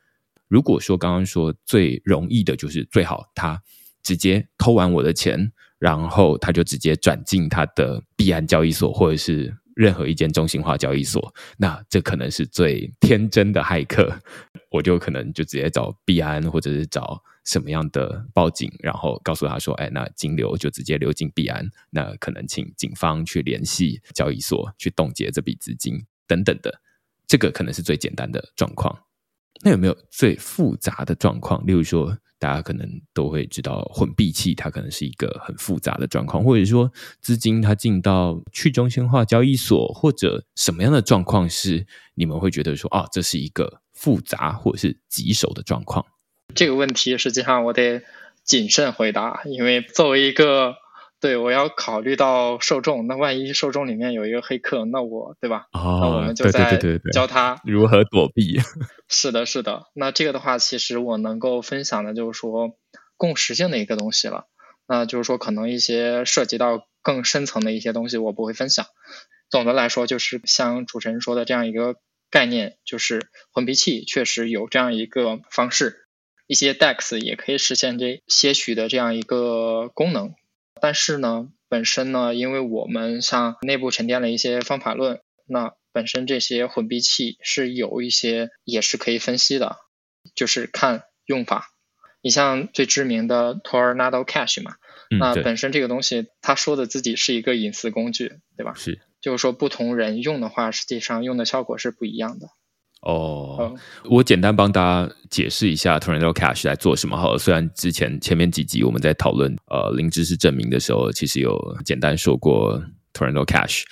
[0.52, 3.62] 如果说刚刚说最容易的就是最好他
[4.02, 14.14] 直接偷完我的钱，然后他就直接转进他的币安交易所或者是任何一间中心化交易所，那这可能是最天真的骇客。
[14.70, 26.82] 我就可能就直接找币安，或者是找什么样的报警，然后告诉他说：“哎，那金流就直接流进币安，那可能请警方去联系交易所去冻结这笔资金等等的。”
[27.26, 28.98] 这个可能是最简单的状况。
[29.62, 31.64] 那有没有最复杂的状况？
[31.66, 36.90] 例如说，大家可能都会知道混币器，它可能是一个很复杂的状况，或者说
[37.20, 43.80] 资金它进到去中心化交易所，或者什么样的状况是你们会觉得说啊，这是一个。
[43.94, 46.04] 复杂或者是棘手的状况，
[46.56, 48.02] 这个问题实际上我得
[48.42, 50.74] 谨慎回答，因为作为一个
[51.22, 55.68] 对我要考虑到受众，那万一受众里面有一个黑客，那我对吧？
[55.72, 56.78] 哦，那我们就在
[57.14, 58.58] 教他如何躲避。
[59.08, 59.86] 是的，是的。
[59.94, 62.76] 那这个的话，其实我能够分享的就是说
[63.16, 64.48] 共识性的一个东西了。
[64.86, 68.84] 那就是说，可能一些涉及到更深层的一些东西，我不会分享。
[69.48, 71.96] 总的来说，就是像主持人说的这样一个。
[72.32, 76.06] 概念就是混币器确实有这样一个方式，
[76.46, 80.32] 一些 DEX 也可以实现这些许的这样一个功能。
[80.82, 89.76] 但是呢，本身呢，因为我们像内部沉淀了一些方法论，那本身这些混币器是有一些也是可以分析的，
[90.34, 91.68] 就是看用法。
[92.20, 94.74] 你像最知名的 Tornado Cache 嘛，
[95.08, 98.74] 嗯、那本身这个东西他说的自己是一个隐私工具，对吧？
[98.74, 99.00] 是。
[99.20, 102.48] 就是说，不同人用的话，实际上用的效果是不一样的。
[103.02, 107.38] 哦，嗯、我简单帮大家解释一下 Tornado Cash 在做什么好了。
[107.38, 112.80] 虽然之前前面几集我们在讨论呃零知识证明的时候，其实有简单说过
[113.12, 113.82] Tornado Cash，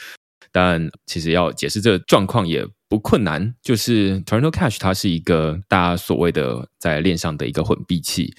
[0.53, 3.55] 但其实要解释这个状况也不困难。
[3.63, 8.35] 就是 Tornado Cash 它是一个大家所谓的在链上的一个混币器。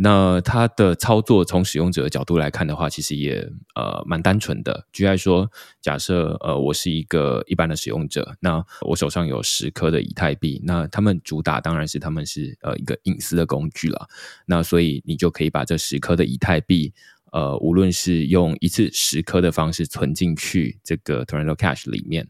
[0.00, 3.40] 那它的操作从使用者的角度来看的话，其实也
[3.74, 4.86] 呃蛮单纯的。
[4.92, 14.08] 举例说，假设呃我是一个一般的使用者，那我手上有十颗的以太币，那他们主打当然是他们是呃一个隐私的工具了。
[14.46, 16.92] 那所以你就可以把这十颗的以太币，
[17.32, 22.28] 呃无论是用一次十颗的方式存进去这个 Tornado Cash 里面，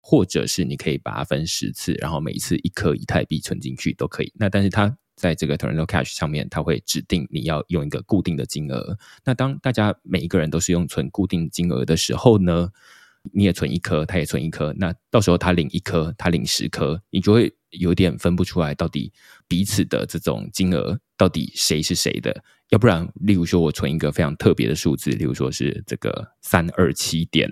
[0.00, 4.32] 或者是你可以把它分十次，然后每一次一颗以太币存进去都可以。
[4.34, 8.98] 那但是它在这个 Toronto Cash 上面，它会指定你要用一个固定的金额。
[9.24, 12.70] 那当大家每一个人都是用存固定金额的时候呢，
[13.32, 14.74] 你也存一颗，他也存一颗。
[14.76, 19.12] 那到时候他领一颗，他领十颗，你就会有点分不出来到底
[19.46, 22.42] 彼此的这种金额到底谁是谁的。
[22.70, 27.48] 要不然，例如说我存一个非常特别的数字，例如说是这个三二七点。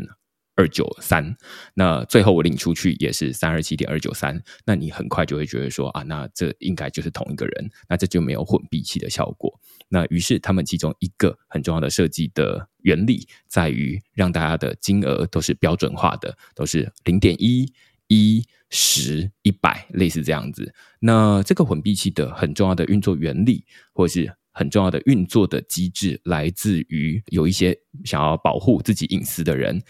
[0.60, 1.34] 二九三，
[1.72, 9.58] 那最后我领出去也是三二七点二九三，那你很快就会觉得说啊，那这应该就是同一个人，那这就没有混币器的效果。
[9.88, 17.72] 那于是他们其中一个很重要的设计的原理，在于让大家的金额都是标准化的，都是零点一、
[18.08, 20.74] 一、十、一百，类似这样子。
[20.98, 29.82] 那这个混币器的很重要的运作原理，或是很重要的运作的机制，来自于有一些想要保护自己隐私的人。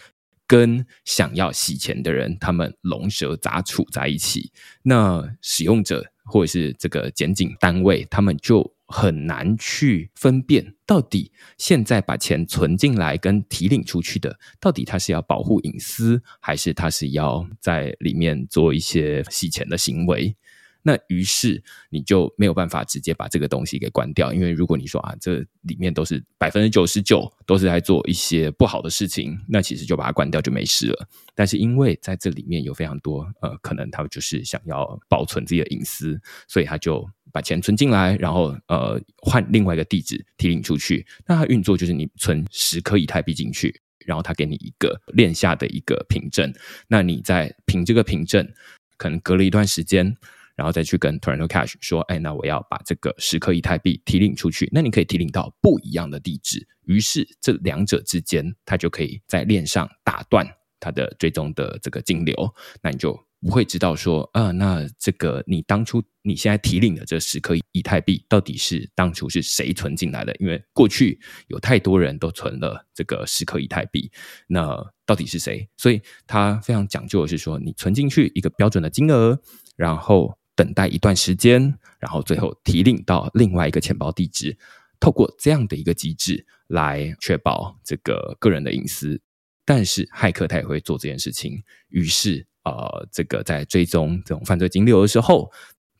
[0.51, 4.51] 跟想要洗钱的人，他们龙蛇杂处在一起，
[4.83, 20.35] 那使用者或者是这个检警单位，他们就很难去分辨，到底现在把钱存进来跟提领出去的，到底他是要保护隐私，还是他是要在里面做一些洗钱的行为？
[20.83, 31.07] 那于是你就没有办法直接把这个东西给关掉，因为如果你说啊，这里面都是百分之九十九都是在做一些不好的事情，那其实就把它关掉就没事了。
[31.35, 41.05] 但是因为在这里面有非常多呃，可能他们就是想要保存自己的隐私，所以他就把钱存进来，然后呃换另外一个地址提领出去。
[41.27, 46.51] 那它运作就是你存十颗以太币进去，然后他给你一个链下的一个凭证，
[46.87, 48.51] 那你在凭这个凭证，
[48.97, 50.17] 可能隔了一段时间。
[50.61, 60.47] 然后再去跟 Tornado Cash 说，哎，那我要把这个十颗以太币提领出去，那你可以提领到不一样的地址，于是这两者之间，它就可以在链上打断
[60.79, 62.35] 它的最终的这个金流，
[62.83, 70.31] 那你就不会知道说，啊，那这个你当初你现在提领的这十颗以太币到底是当初是谁存进来的？
[70.35, 74.11] 因为过去有太多人都存了这个十颗以太币，
[74.45, 75.67] 那到底是谁？
[75.75, 79.41] 所以它非常讲究的是说，你存进去一个标准的金额，
[79.75, 80.37] 然后。
[80.55, 81.61] 等待一段时间，
[81.99, 84.57] 然后最后提领到另外一个钱包地址，
[84.99, 89.21] 透过这样的一个机制来确保这个个人的隐私。
[89.63, 95.51] 但是骇客他也会做这件事情，于是呃，这个在追踪这种犯罪金流的时候，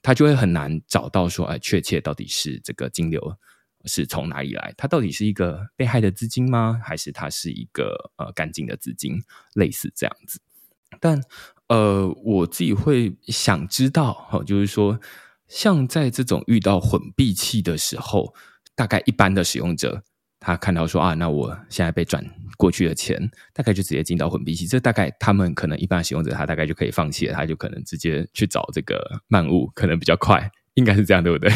[0.01, 3.37] 他就会很难找到说，哎，确切到底是这个金流
[3.85, 4.73] 是从哪里来？
[4.77, 6.79] 它到底是一个被害的资金吗？
[6.83, 9.21] 还是它是一个呃干净的资金？
[9.53, 10.39] 类似这样子，
[10.99, 11.21] 但。
[11.71, 14.99] 呃，我自己会想知道，哈，就是说，
[15.47, 18.33] 像在这种遇到混币器的时候，
[18.75, 20.03] 大概一般的使用者，
[20.37, 22.21] 他看到说啊，那我现在被转
[22.57, 31.49] 过去的钱，大概就直接进到混币器，这大概他们可能一般使用者，他大概就可以放弃了，他就可能直接去找这个漫物，可能比较快，应该是这样，对不对？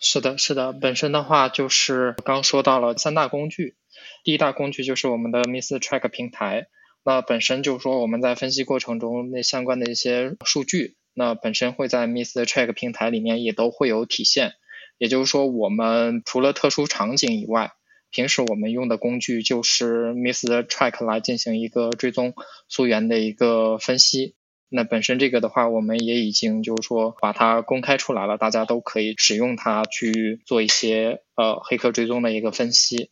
[0.00, 3.76] 是的，是的，本身的话就是刚说到了三大工具，
[4.24, 6.66] 第一大工具就是我们的 Mist Track 平台。
[7.06, 14.54] 那本身就是说，我们在分析过程中那相关的一些数据，那本身会在 MisterTrack 平台里面也都会有体现。
[14.98, 17.70] 也就是说，我们除了特殊场景以外，
[18.10, 22.34] 平时我们用的工具就是 MisterTrack 来进行一个追踪
[22.66, 24.34] 溯源的一个分析。
[24.68, 33.10] 那本身这个的话，我们也已经就是说把它公开出来了，大家都可以使用它去做一些呃黑客追踪的一个分析。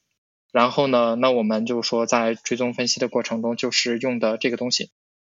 [0.55, 4.93] 然后呢，那我们就说，在追踪分析的过程中，就是用的这个东西。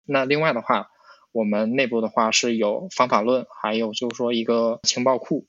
[0.05, 0.91] 那另外的话，
[1.31, 5.47] 我们内部的话是有方法论，还有就是说一个情报库。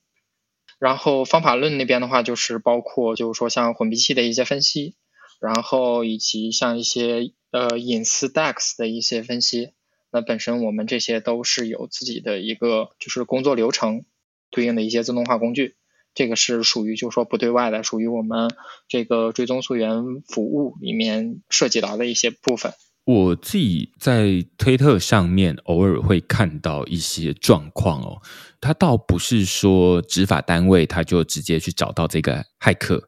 [0.78, 4.96] 然后方法论那边的话，就是包括就是说像混币器的一些分析，
[5.38, 9.74] 然后以及像一些呃隐私 DEX 的一些分析。
[10.10, 14.06] 那本身我们这些都是有自己的一个就是工作流程
[14.48, 15.76] 对应的一些自动化工具。
[16.18, 18.50] 这个是属于就是说不对外的，属于我们
[18.88, 22.72] 这个追踪溯源服务里面涉及到的一些部分。
[23.04, 28.20] 我自己在推特上面偶尔会看到一些状况哦，
[28.60, 33.00] 他倒不是说执法单位他就直接去找到这个骇客，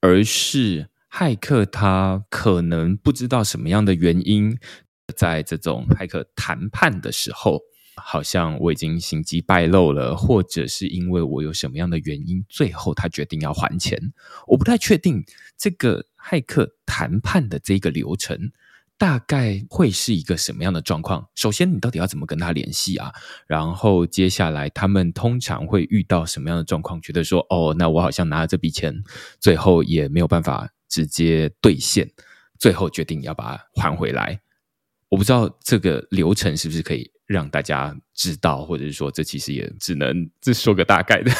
[0.00, 4.56] 而是骇客他可能不知道什么样的原因，
[5.16, 7.60] 在这种骇客谈判的时候。
[7.96, 14.12] 好像我已经行迹败露了，或者是因为我有什么样的原因，最后他决定要还钱。
[14.46, 15.24] 我不太确定
[15.56, 18.52] 这个骇客谈判的这个流程
[18.96, 21.28] 大概会是一个什么样的状况。
[21.34, 23.12] 首先，你到底要怎么跟他联系啊？
[23.46, 27.00] 然后接下来他们通常会遇到什么样的状况？
[27.00, 29.02] 觉得说，哦，那我好像拿了这笔钱，
[29.40, 32.10] 最后也没有办法直接兑现，
[32.58, 34.40] 最后决定要把它还回来。
[35.08, 37.10] 我不知道这个流程是不是可以。
[37.26, 41.30] 让大家知道，或者是说，这其实也只能这说个大概的。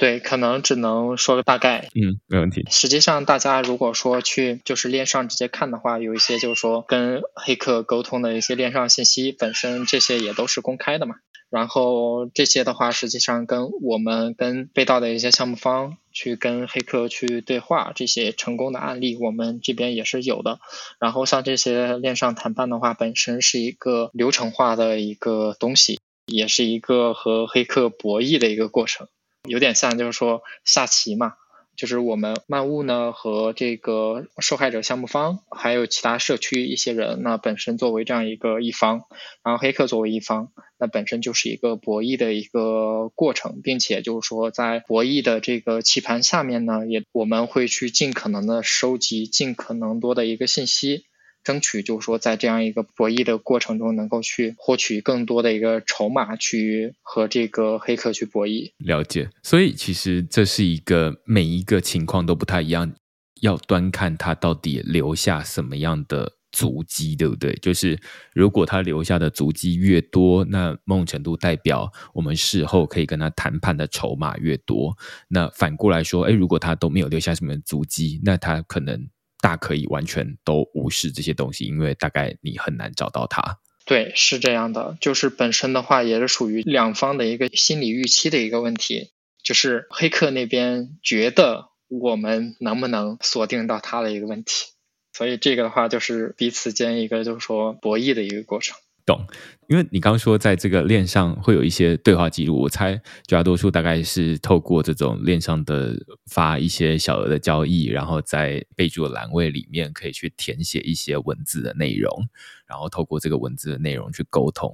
[0.00, 1.90] 对，可能只能说个大概。
[1.94, 2.64] 嗯，没问题。
[2.70, 11.16] 实际上，大家如果说去就是链上直接看的话，有一些就是说跟黑客沟通的一些链上信息，本身这些也都是公开的嘛。
[11.50, 20.60] 然后这些的话，实际上跟我们跟被盗的一些项目方去跟黑客去对话，这些成功的案例，我们这边也是有的。
[20.98, 29.08] 然后像这些链上谈判的话，本身是一个流程化的一个东西，也是一个和黑客博弈的一个过程，
[29.48, 31.34] 有点像就是说下棋嘛。
[31.76, 39.04] 就是我们漫物呢和这个受害者项目方，还有其他社区一些人，那本身作为这样一个一方，
[39.42, 51.06] 然后黑客作为一方，那本身就是一个博弈的一个过程，并且就是说在博弈的这个棋盘下面呢，也我们会去尽可能的收集尽可能多的一个信息。
[51.42, 58.72] 争取就是说，在这样一个博弈的过程中，能够去获取更多的一个筹码，去和这个黑客去博弈。
[58.78, 62.92] 了解，所以其实这是一个每一个情况都不太一样，
[63.40, 67.54] 要端看他到底留下什么样的足迹，对不对？
[67.62, 67.98] 就是
[68.34, 74.96] 如果他留下的足迹越多，那某种程度代表我们事后可以跟他谈判的筹码越多。
[75.28, 79.08] 那反过来说，诶，如果他都没有留下什么足迹，那他可能
[79.40, 83.58] 大可以完全都无视这些东西，因为大概你很难找到它。
[83.86, 89.10] 对，是这样的，就是本身的话也是属于两方的一个心理预期的一个问题，
[89.42, 94.66] 就是黑客那边觉得我们能不能锁定到他的一个问题。
[95.12, 98.76] 所以这个的话，就是彼此间一个就是说博弈的一个过程。
[99.10, 99.26] 懂，
[99.66, 102.94] 因为你刚刚说在这个链上会有一些对话记录，我猜
[103.26, 105.96] 绝大多数大概是透过这种链上的
[106.26, 112.28] 发一些小额的交易，然后在备注栏位里面可以去填写一些文字的内容，
[112.66, 114.72] 然后透过这个文字的内容去沟通，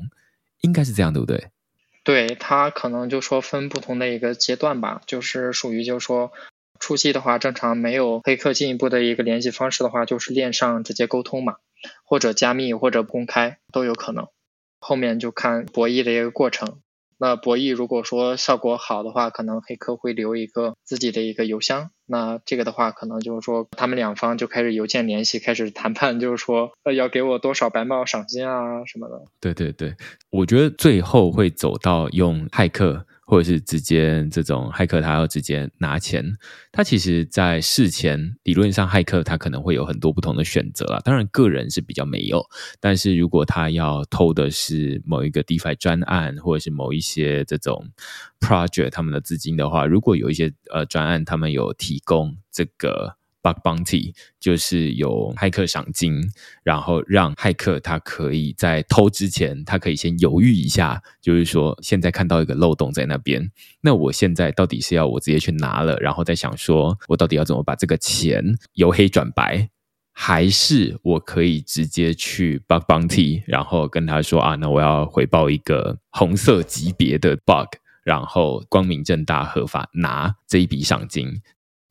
[0.61, 1.49] 应该是这样，对不对？
[2.05, 6.31] 对，它可能就说分不同的一个阶段吧，就是属于就是说。
[6.79, 11.57] 初期的话，正常没有黑客进一步的一个联系方式的话，就是链上直接沟通嘛，
[12.05, 14.29] 或者加密或者公开都有可能。
[14.79, 16.79] 后面就看博弈的一个过程。
[17.19, 21.91] 那博弈如果说效果好的话，可能黑客会留一个自己的一个邮箱。
[22.05, 29.25] 那这个的话，可能就是说他们两方就开始邮件联系，开始谈判，就是说呃要给我多少白帽赏金啊什么的。
[29.41, 29.95] 对对对，
[30.29, 33.07] 我觉得最后会走到用骇客。
[33.27, 36.25] 或者是直接这种骇客，他要直接拿钱，
[36.71, 41.01] 他其实，在事前理论上，骇客他可能会有很多不同的选择啦。
[41.05, 42.41] 当然，个人是比较没有，
[42.79, 47.91] 但是如果他要偷的是某一个 DeFi 专案，或者是某一些这种
[48.39, 53.17] project 他们的资金的话，如果有一些呃专案，他们有提供这个。
[53.47, 56.21] Bug bounty 就是有骇客赏金，
[56.65, 63.49] 然后让骇客他可以在偷之前，他可以先犹豫一下，就是说现在看到一个漏洞在那边，
[63.83, 68.43] 那我现在到底是要我直接去拿了，然后再想说我到底要怎么把这个钱
[68.73, 69.69] 由黑转白，
[70.13, 81.41] 还是我可以直接去 Bug bounty，然后跟他说啊，那我要回报一个红色级别的 bug，然后光明正大合法拿这一笔赏金。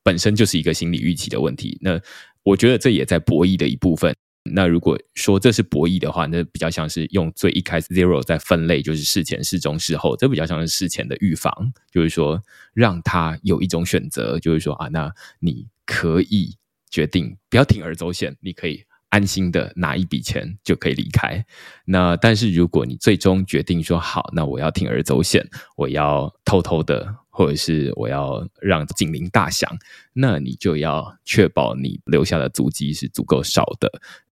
[0.05, 1.99] 本身就是一个心理预期的问题，那
[2.43, 4.15] 我觉得这也在博弈的一部分。
[4.43, 11.51] 那如果说这是博弈的话，那比较像是用最一开始 zero 在分类，就是事前、事中、事后，这比较像是事前的预防，
[11.91, 12.39] 就是说
[12.75, 16.55] 让他有一种选择，就是说啊，那你可以
[16.91, 21.43] 决定不要铤而走险，你可以安心的拿一笔钱就可以离开。
[21.85, 25.43] 那但是如果你最终决定说好，那我要铤而走险，
[25.75, 27.15] 我要偷偷的。
[27.35, 29.69] 或者是我要让警铃大响，
[30.13, 33.91] 那你就要确保你留下的足迹是足够少的。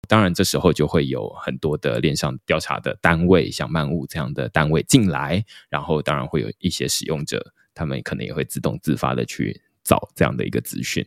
[0.08, 7.43] 当然，这时候就会有很多的链上调查的单位，像漫物这样的单位进来，然后当然会有一些使用者，
[7.74, 11.06] 他们可能也会自动自发的去找这样的一个资讯。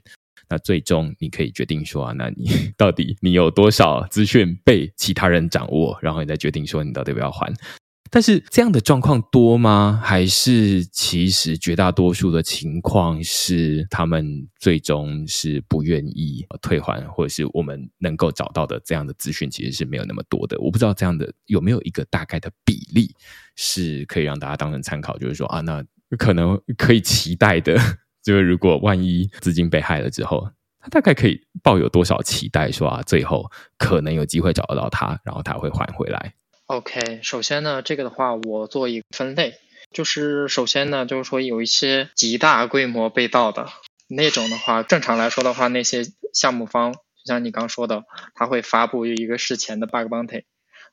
[0.51, 7.55] 那最终你可以决定说啊，那你到底你有多少资讯被其他人掌握，然后你再决定说你到底要不要还。
[8.11, 10.01] 但是这样的状况多吗？
[10.03, 20.59] 还是其实绝大多数的情况是他们最终是不愿意退还，或者是我们能够找到的这样的资讯其实是没有那么多的。
[20.61, 23.15] 我不知道这样的有没有一个大概的比例
[23.57, 25.85] 是可以让大家当成参考，就是说啊，那
[26.17, 27.77] 可能可以期待的，
[28.23, 30.49] 就是如果万一资金被害了之后，
[30.81, 36.35] 他大概可以抱有多少期待，说啊，最后可能有机会找得到他，然后他会还回来。
[36.69, 39.55] OK，首先呢，这个的话我做一个分类，
[39.91, 43.71] 就是首先呢，就是说有一些极大规模被盗的
[44.07, 46.05] 那种的话，正常来说的话，那些
[46.35, 48.05] 项目方就像你刚说的，
[48.35, 50.45] 他会发布一个事前的 bug bounty，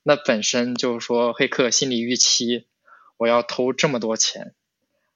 [0.01, 2.67] 那本身就是说黑客心理预期，
[3.17, 4.53] 我要偷这么多钱，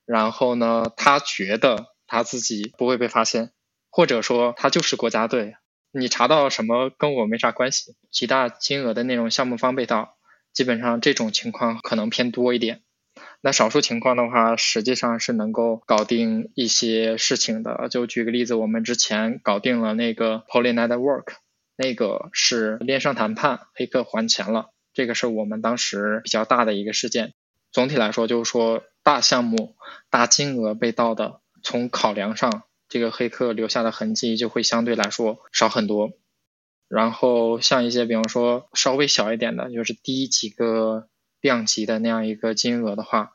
[0.05, 3.53] 然后呢，他觉得他自己不会被发现，
[3.89, 5.55] 或者说他就是国家队，
[5.93, 10.17] 你查到什么跟我没啥关系，极大金额的那种项目方被盗。
[10.53, 12.81] 基本上这种情况可能偏多一点，
[13.41, 17.87] 那少数情况的话，实际上是能够搞定一些事情的。
[17.89, 21.35] 就举个例子，我们之前搞定了那个 Poly Network，
[21.77, 27.33] 那个是链上谈判，黑客还钱了，这个是我们当时比较大的一个事件。
[27.71, 29.75] 总体来说，就是说大项目、
[30.09, 36.11] 大金额被盗的，从考量上，这个黑客留下的痕迹就会相对来说少很多。
[36.89, 41.07] 然后像一些，比方说稍微小一点的，就是低几个
[41.39, 43.33] 量级的那样一个金额的话，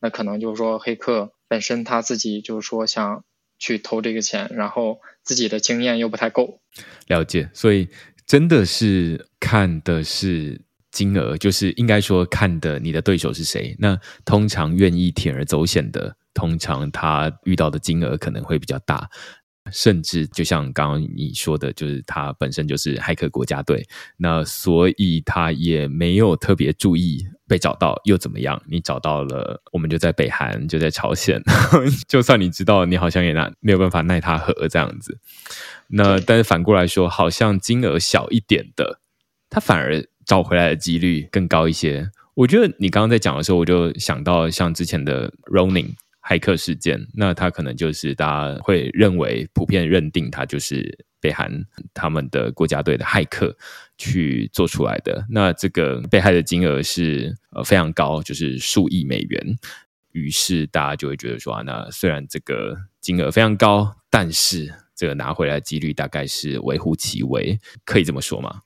[0.00, 3.24] 那可能就是说黑客本身他自己就是说想
[3.58, 6.62] 去偷这个钱，然后自己的经验又不太够。
[7.08, 7.88] 了解，所以
[8.26, 10.60] 真的是看的是
[10.90, 13.76] 金额，就是应该说看的你的对手是谁。
[13.78, 19.10] 那通常愿意铤而走险的，通常他遇到的金额可能会比较大。
[19.72, 28.60] 甚至就像刚刚你说的，就是他本身就是骇客国家队，那所以他也没有特别注意被找到又怎么样？
[28.66, 31.42] 你找到了，我们就在北韩，就在朝鲜，
[32.08, 35.18] 就算你知道，你好像也拿没有办法奈他何这样子。
[35.88, 39.00] 那但是反过来说，好像金额小一点的，
[39.48, 42.10] 他反而找回来的几率更高一些。
[42.34, 45.94] 我觉得你刚刚在讲的时候，我就想到像之前的 Ronin。
[46.28, 51.50] 骇客事件，那他可能就是大家会认为普遍认定他就是北韩
[51.94, 53.56] 他们的国家队的骇客
[53.96, 55.24] 去做出来的。
[55.30, 59.56] 那这个被害的金额是呃非常高，就是数亿美元。
[60.12, 68.60] 于是大家就会觉得说啊，那虽然这个金额非常高，但是这个拿回来的几率大概是微乎其微，可以这么说吗？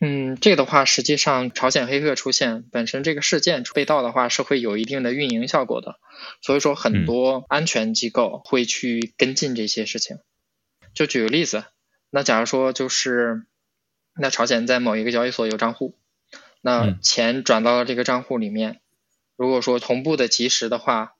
[0.00, 5.98] 嗯，这个的话，实际上朝鲜黑客出现本身这个事件被盗的话，是会有一定的运营效果的。
[6.40, 10.18] 所以说，很多安全机构会去跟进这些事情。
[10.94, 11.64] 就举个例子，
[12.10, 13.42] 那假如说就是，
[14.14, 15.96] 那朝鲜在某一个交易所有账户，
[16.60, 18.80] 那钱转到了这个账户里面，
[19.36, 21.16] 如果说同步的及时的话，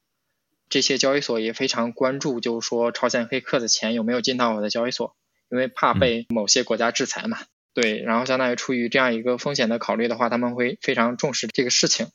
[0.68, 5.16] 这些交易所也非常关注，就是说朝鲜黑客的钱有没有进到我的交易所，
[5.51, 7.39] 因为怕被某些国家制裁嘛。
[7.81, 12.09] 对，然后相当于出于这样一个风险的考虑的话，他们会非常重视这个事情。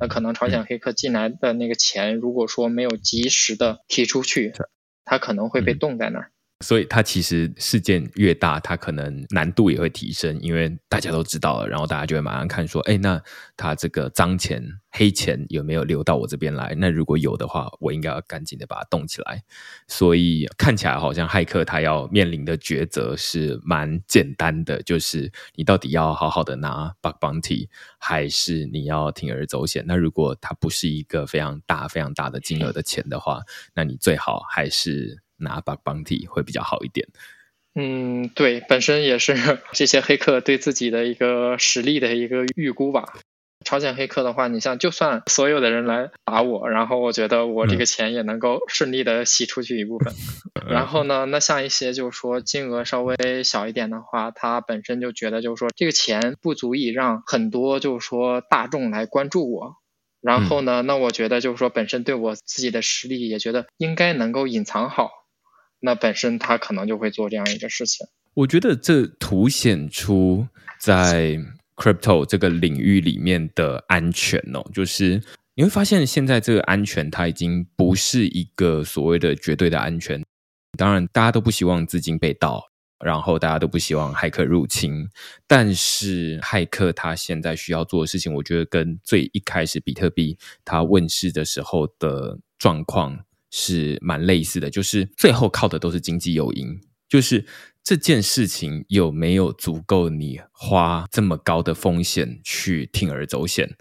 [0.00, 4.54] 那可能朝鲜黑客进来的那个钱，如果说没有及时的提出去，
[5.04, 6.32] 他可能会被冻在那儿。
[6.62, 13.18] 所以，它其实事件越大，它可能难度也会提升，因为大家都知道了，然后大家就会马上看说，哎，那
[13.56, 16.74] 他这个脏钱、黑钱有没有流到我这边来？
[16.76, 19.42] 那如果有的话，我应该要赶紧的把它冻起来。
[19.88, 29.82] 所以看起来好像骇客他要面临的抉择是蛮简单的，就是你到底要好好的拿 bug bounty，还是你要铤而走险？
[29.88, 33.40] 那如果它不是一个非常大、非常大的金额的钱的话，
[33.74, 35.22] 那你最好还是。
[35.40, 37.08] 拿 bug bounty 会比较好一点。
[37.74, 39.34] 嗯，对，本身也是
[39.72, 43.12] 这些黑客对自己的一个实力的一个预估吧。
[43.62, 50.14] 朝鲜黑客的话，你像就算所有的人来打我，然后我觉得我这个钱也能够顺利的洗出去一部分。
[50.64, 59.76] 嗯、然后呢，那像一些就是说金额稍微小一点的话，他本身就觉得就是说这个钱不足以让很多就是说大众来关注我。
[60.22, 65.10] 然后呢，那我觉得就是说本身对我自己的实力也觉得应该能够隐藏好。
[65.80, 68.06] 那本身他可能就会做这样一个事情。
[68.34, 70.46] 我觉得这凸显出
[70.78, 71.38] 在
[71.74, 75.22] crypto 这个领域里面的安全哦，就是
[75.54, 80.22] 你会发现现在这个安全它已经不是一个所谓的绝对的安全。
[80.78, 82.62] 当然，大家都不希望资金被盗，
[83.04, 85.08] 然后大家都不希望骇客入侵。
[85.46, 93.24] 但是骇客他现在需要做的事情，我觉得跟最一开始比特币它问世的时候的状况。
[93.50, 97.44] 是蛮类似的，就是最后靠的都是经济诱因，就是
[97.82, 103.76] 这件事情有没有足够你花这么高的风险去铤而走险。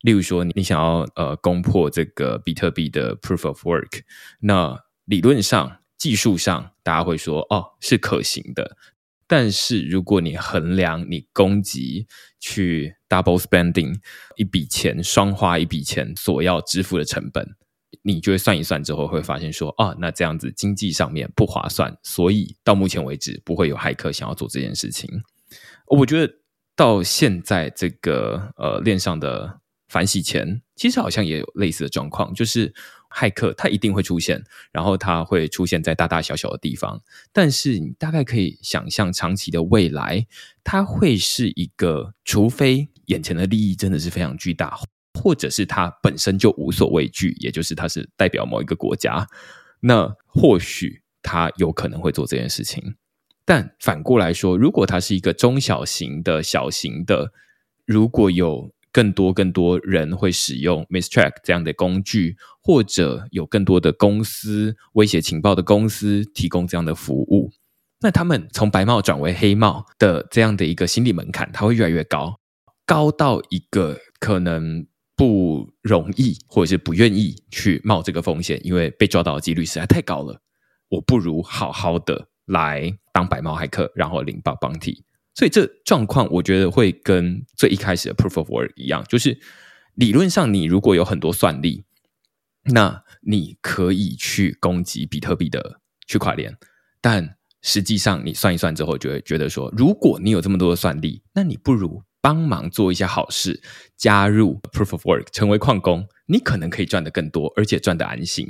[0.00, 4.02] 例如说，你想要呃攻破这个比特币的 Proof of Work，
[4.40, 8.76] 那理论上、技术上，大家会说哦是可行的。
[9.26, 12.06] 但是如果你衡量你攻击
[12.38, 13.94] 去 double spending
[14.36, 17.56] 一笔钱，双花一笔钱所要支付的成本。
[18.02, 25.22] 你就会算一算之后，会发现说，啊，那这样子经济上面不划算，所以到目前为止不会有骇客想要做这件事情。
[25.86, 26.32] 我觉得
[26.74, 32.74] 到现在这个呃链上的反洗钱，其实好像也有类似的状况，就是
[33.10, 34.42] 骇客他一定会出现，
[34.72, 37.00] 然后他会出现在大大小小的地方，
[37.32, 40.26] 但是你大概可以想象，长期的未来，
[40.64, 44.78] 它会是一个，除非眼前的利益真的是非常巨大。
[45.22, 49.26] 或者是他本身就无所畏惧，也就是他是代表某一个国家，
[49.80, 52.96] 那或许他有可能会做这件事情。
[53.44, 57.32] 但反过来说，如果他是一个中小型的小型的，
[57.86, 67.52] 如果有更多更多人会使用 Mistrack 这样的工具，或者有更多的公司威胁情报的公司提供这样的服务，
[68.00, 72.40] 那他们从白帽转为黑帽的这样的一个心理门槛，它会越来越高，
[72.84, 74.86] 高到一个可能。
[75.16, 80.40] 不容易，或者是不愿意去冒这个风险，因为被抓到的几率实在太高了。
[80.88, 85.02] 我不如好好的来当白帽骇客，然后领 bug bounty。
[85.34, 89.38] 所以这状况，我觉得会跟最一开始的 proof of work 一样，就是
[89.94, 91.84] 理论上你如果有很多算力，
[92.64, 96.56] 那你可以去攻击比特币的区块链，
[97.00, 102.02] 但实际上你算一算之后，就会觉得说，如果你有这么多的算力，那你不如。
[102.24, 103.60] 帮忙做一些好事，
[103.98, 108.48] 加入 Proof of Work，成为矿工，你可能可以赚得更多，而且赚得安心。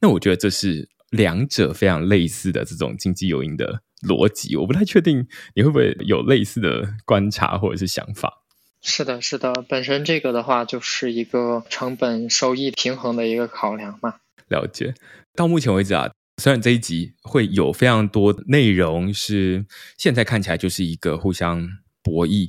[0.00, 8.44] 那我觉得这是两者非常类似的这种经济诱因的逻辑，我不太确定你会不会有类似的观察或者是想法。
[8.80, 14.14] 是的，是的，本身这个的话就是一个成本收益平衡的一个考量嘛。
[14.46, 14.94] 了解。
[15.34, 16.08] 到目前为止啊，
[16.40, 19.66] 虽然这一集会有非常多内容是
[19.98, 21.68] 现在看起来就是一个互相
[22.04, 22.48] 博弈，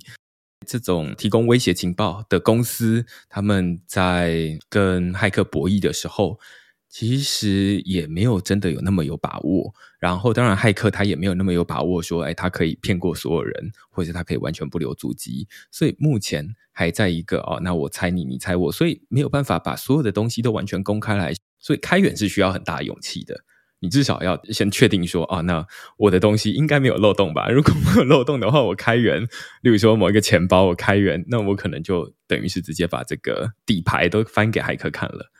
[0.66, 6.40] 这种提供威胁情报的公司，他们在跟骇客博弈的时候。
[6.90, 23.44] 其实也没有真的有那么有把握，然后当然骇客他也没有那么有把握说，哎，他可以骗过所有人，或者他可以完全不留足迹，所以目前还在一个哦，那我猜你，你猜我，所以没有办法把所有的东西都完全公开来，所以开源是需要很大勇气的，
[23.80, 25.66] 你至少要先确定说，啊，那
[25.98, 27.50] 我的东西应该没有漏洞吧？
[27.54, 29.22] 如果没有漏洞的话，我开源，
[29.62, 35.32] 例如说某一个钱包我开源，那我可能就等于是直接把这个底牌都翻给骇客看了。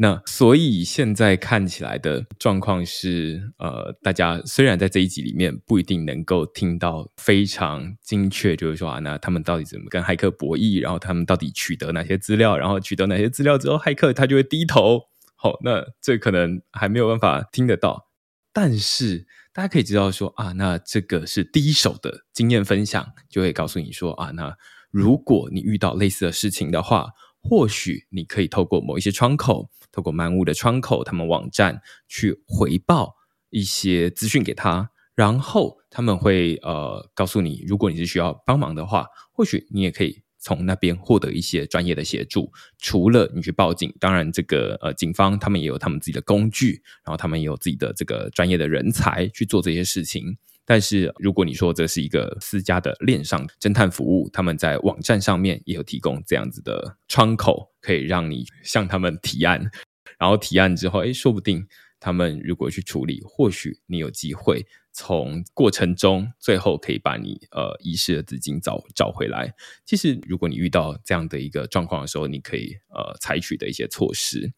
[0.00, 15.02] 那所以现在看起来的状况是，呃，大家虽然在这一集里面不一定能够听到非常精确，就是说啊，那他们到底怎么跟骇客博弈，然后他们到底取得哪些资料，然后取得哪些资料之后，骇客他就会低头。
[15.40, 18.08] 好，那这可能还没有办法听得到，
[18.52, 24.56] 但是大家可以知道说啊，那这个是第一手的经验分享，就会告诉你说啊，那
[24.90, 29.70] 如果你遇到类似的事情的话，或许你可以透过某一些窗口。
[29.90, 33.16] 透过漫物的窗口，他们网站去回报
[33.48, 42.52] 一些资讯给他，然后他们会呃告诉你，如果你是需要帮忙的话，或许你也可以从那边获得一些专业的协助。
[42.78, 50.36] 除了你去报警，当然这个呃警方他们也有他们自己的工具，然后他们也有自己的这个专业的人才去做这些事情。
[50.64, 59.70] 但是如果你说这是一个私家的链上侦探服务，他们在网站上面也有提供这样子的窗口，可以让你向他们提案。
[60.18, 61.66] 然后提案之后，诶，说不定
[61.98, 64.66] 他们如果去处理，或许你有机会
[64.98, 69.54] 从过程中最后可以把你呃遗失的资金找找回来。
[69.86, 74.52] 其实，如果你遇到这样的一个状况的时候，你可以呃采取的一些措施。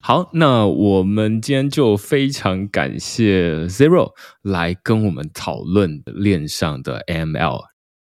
[0.00, 7.66] 好，那我们今天就非常感谢 Zero 来跟我们讨论链上的 ML。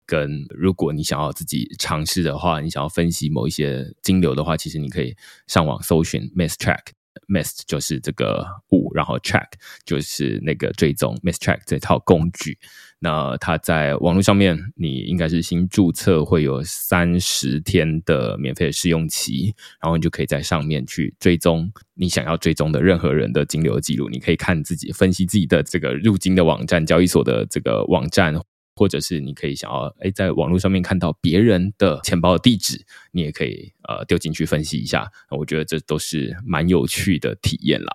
[0.06, 5.16] 跟如果你想要自己尝试的话，你想要分析某一些金流的话，其实你可以
[5.48, 6.90] 上网搜寻 ms track
[7.28, 9.48] Mist 就是这个物，然后 Track
[9.86, 12.58] 就是那个追踪 Mistrack 这套工具。
[13.00, 24.10] 那它在网络上面，你应该是新注册会有三十天的免费的试用期，然后你就可以在上面去追踪你想要追踪的任何人的金流记录。
[24.10, 28.34] 你可以看自己分析自己的这个入金的网站、交易所的这个网站。
[28.76, 35.10] 或者是你可以想要诶，在网络上面看到别人的钱包的地址，你也可以呃丢进去分析一下。
[35.30, 37.94] 我觉得这都是蛮有趣的体验啦。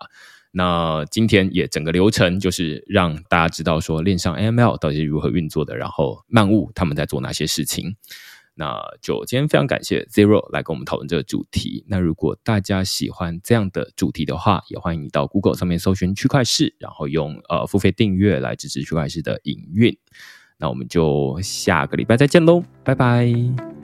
[0.53, 7.95] 那今天也整个流程就是让大家知道说链上 AML 到底是如何运作的，然后漫物他们在做哪些事情。
[8.55, 11.85] 那就今天非常感谢 Zero 来跟我们讨论这个主题。
[11.89, 19.97] 那如果大家喜欢这样的主题的话，也欢迎你到 Google 上面搜寻区块市，然后用呃付费订阅来支持区块市的营运。
[20.61, 23.80] 那我们就下个礼拜再见喽，拜拜。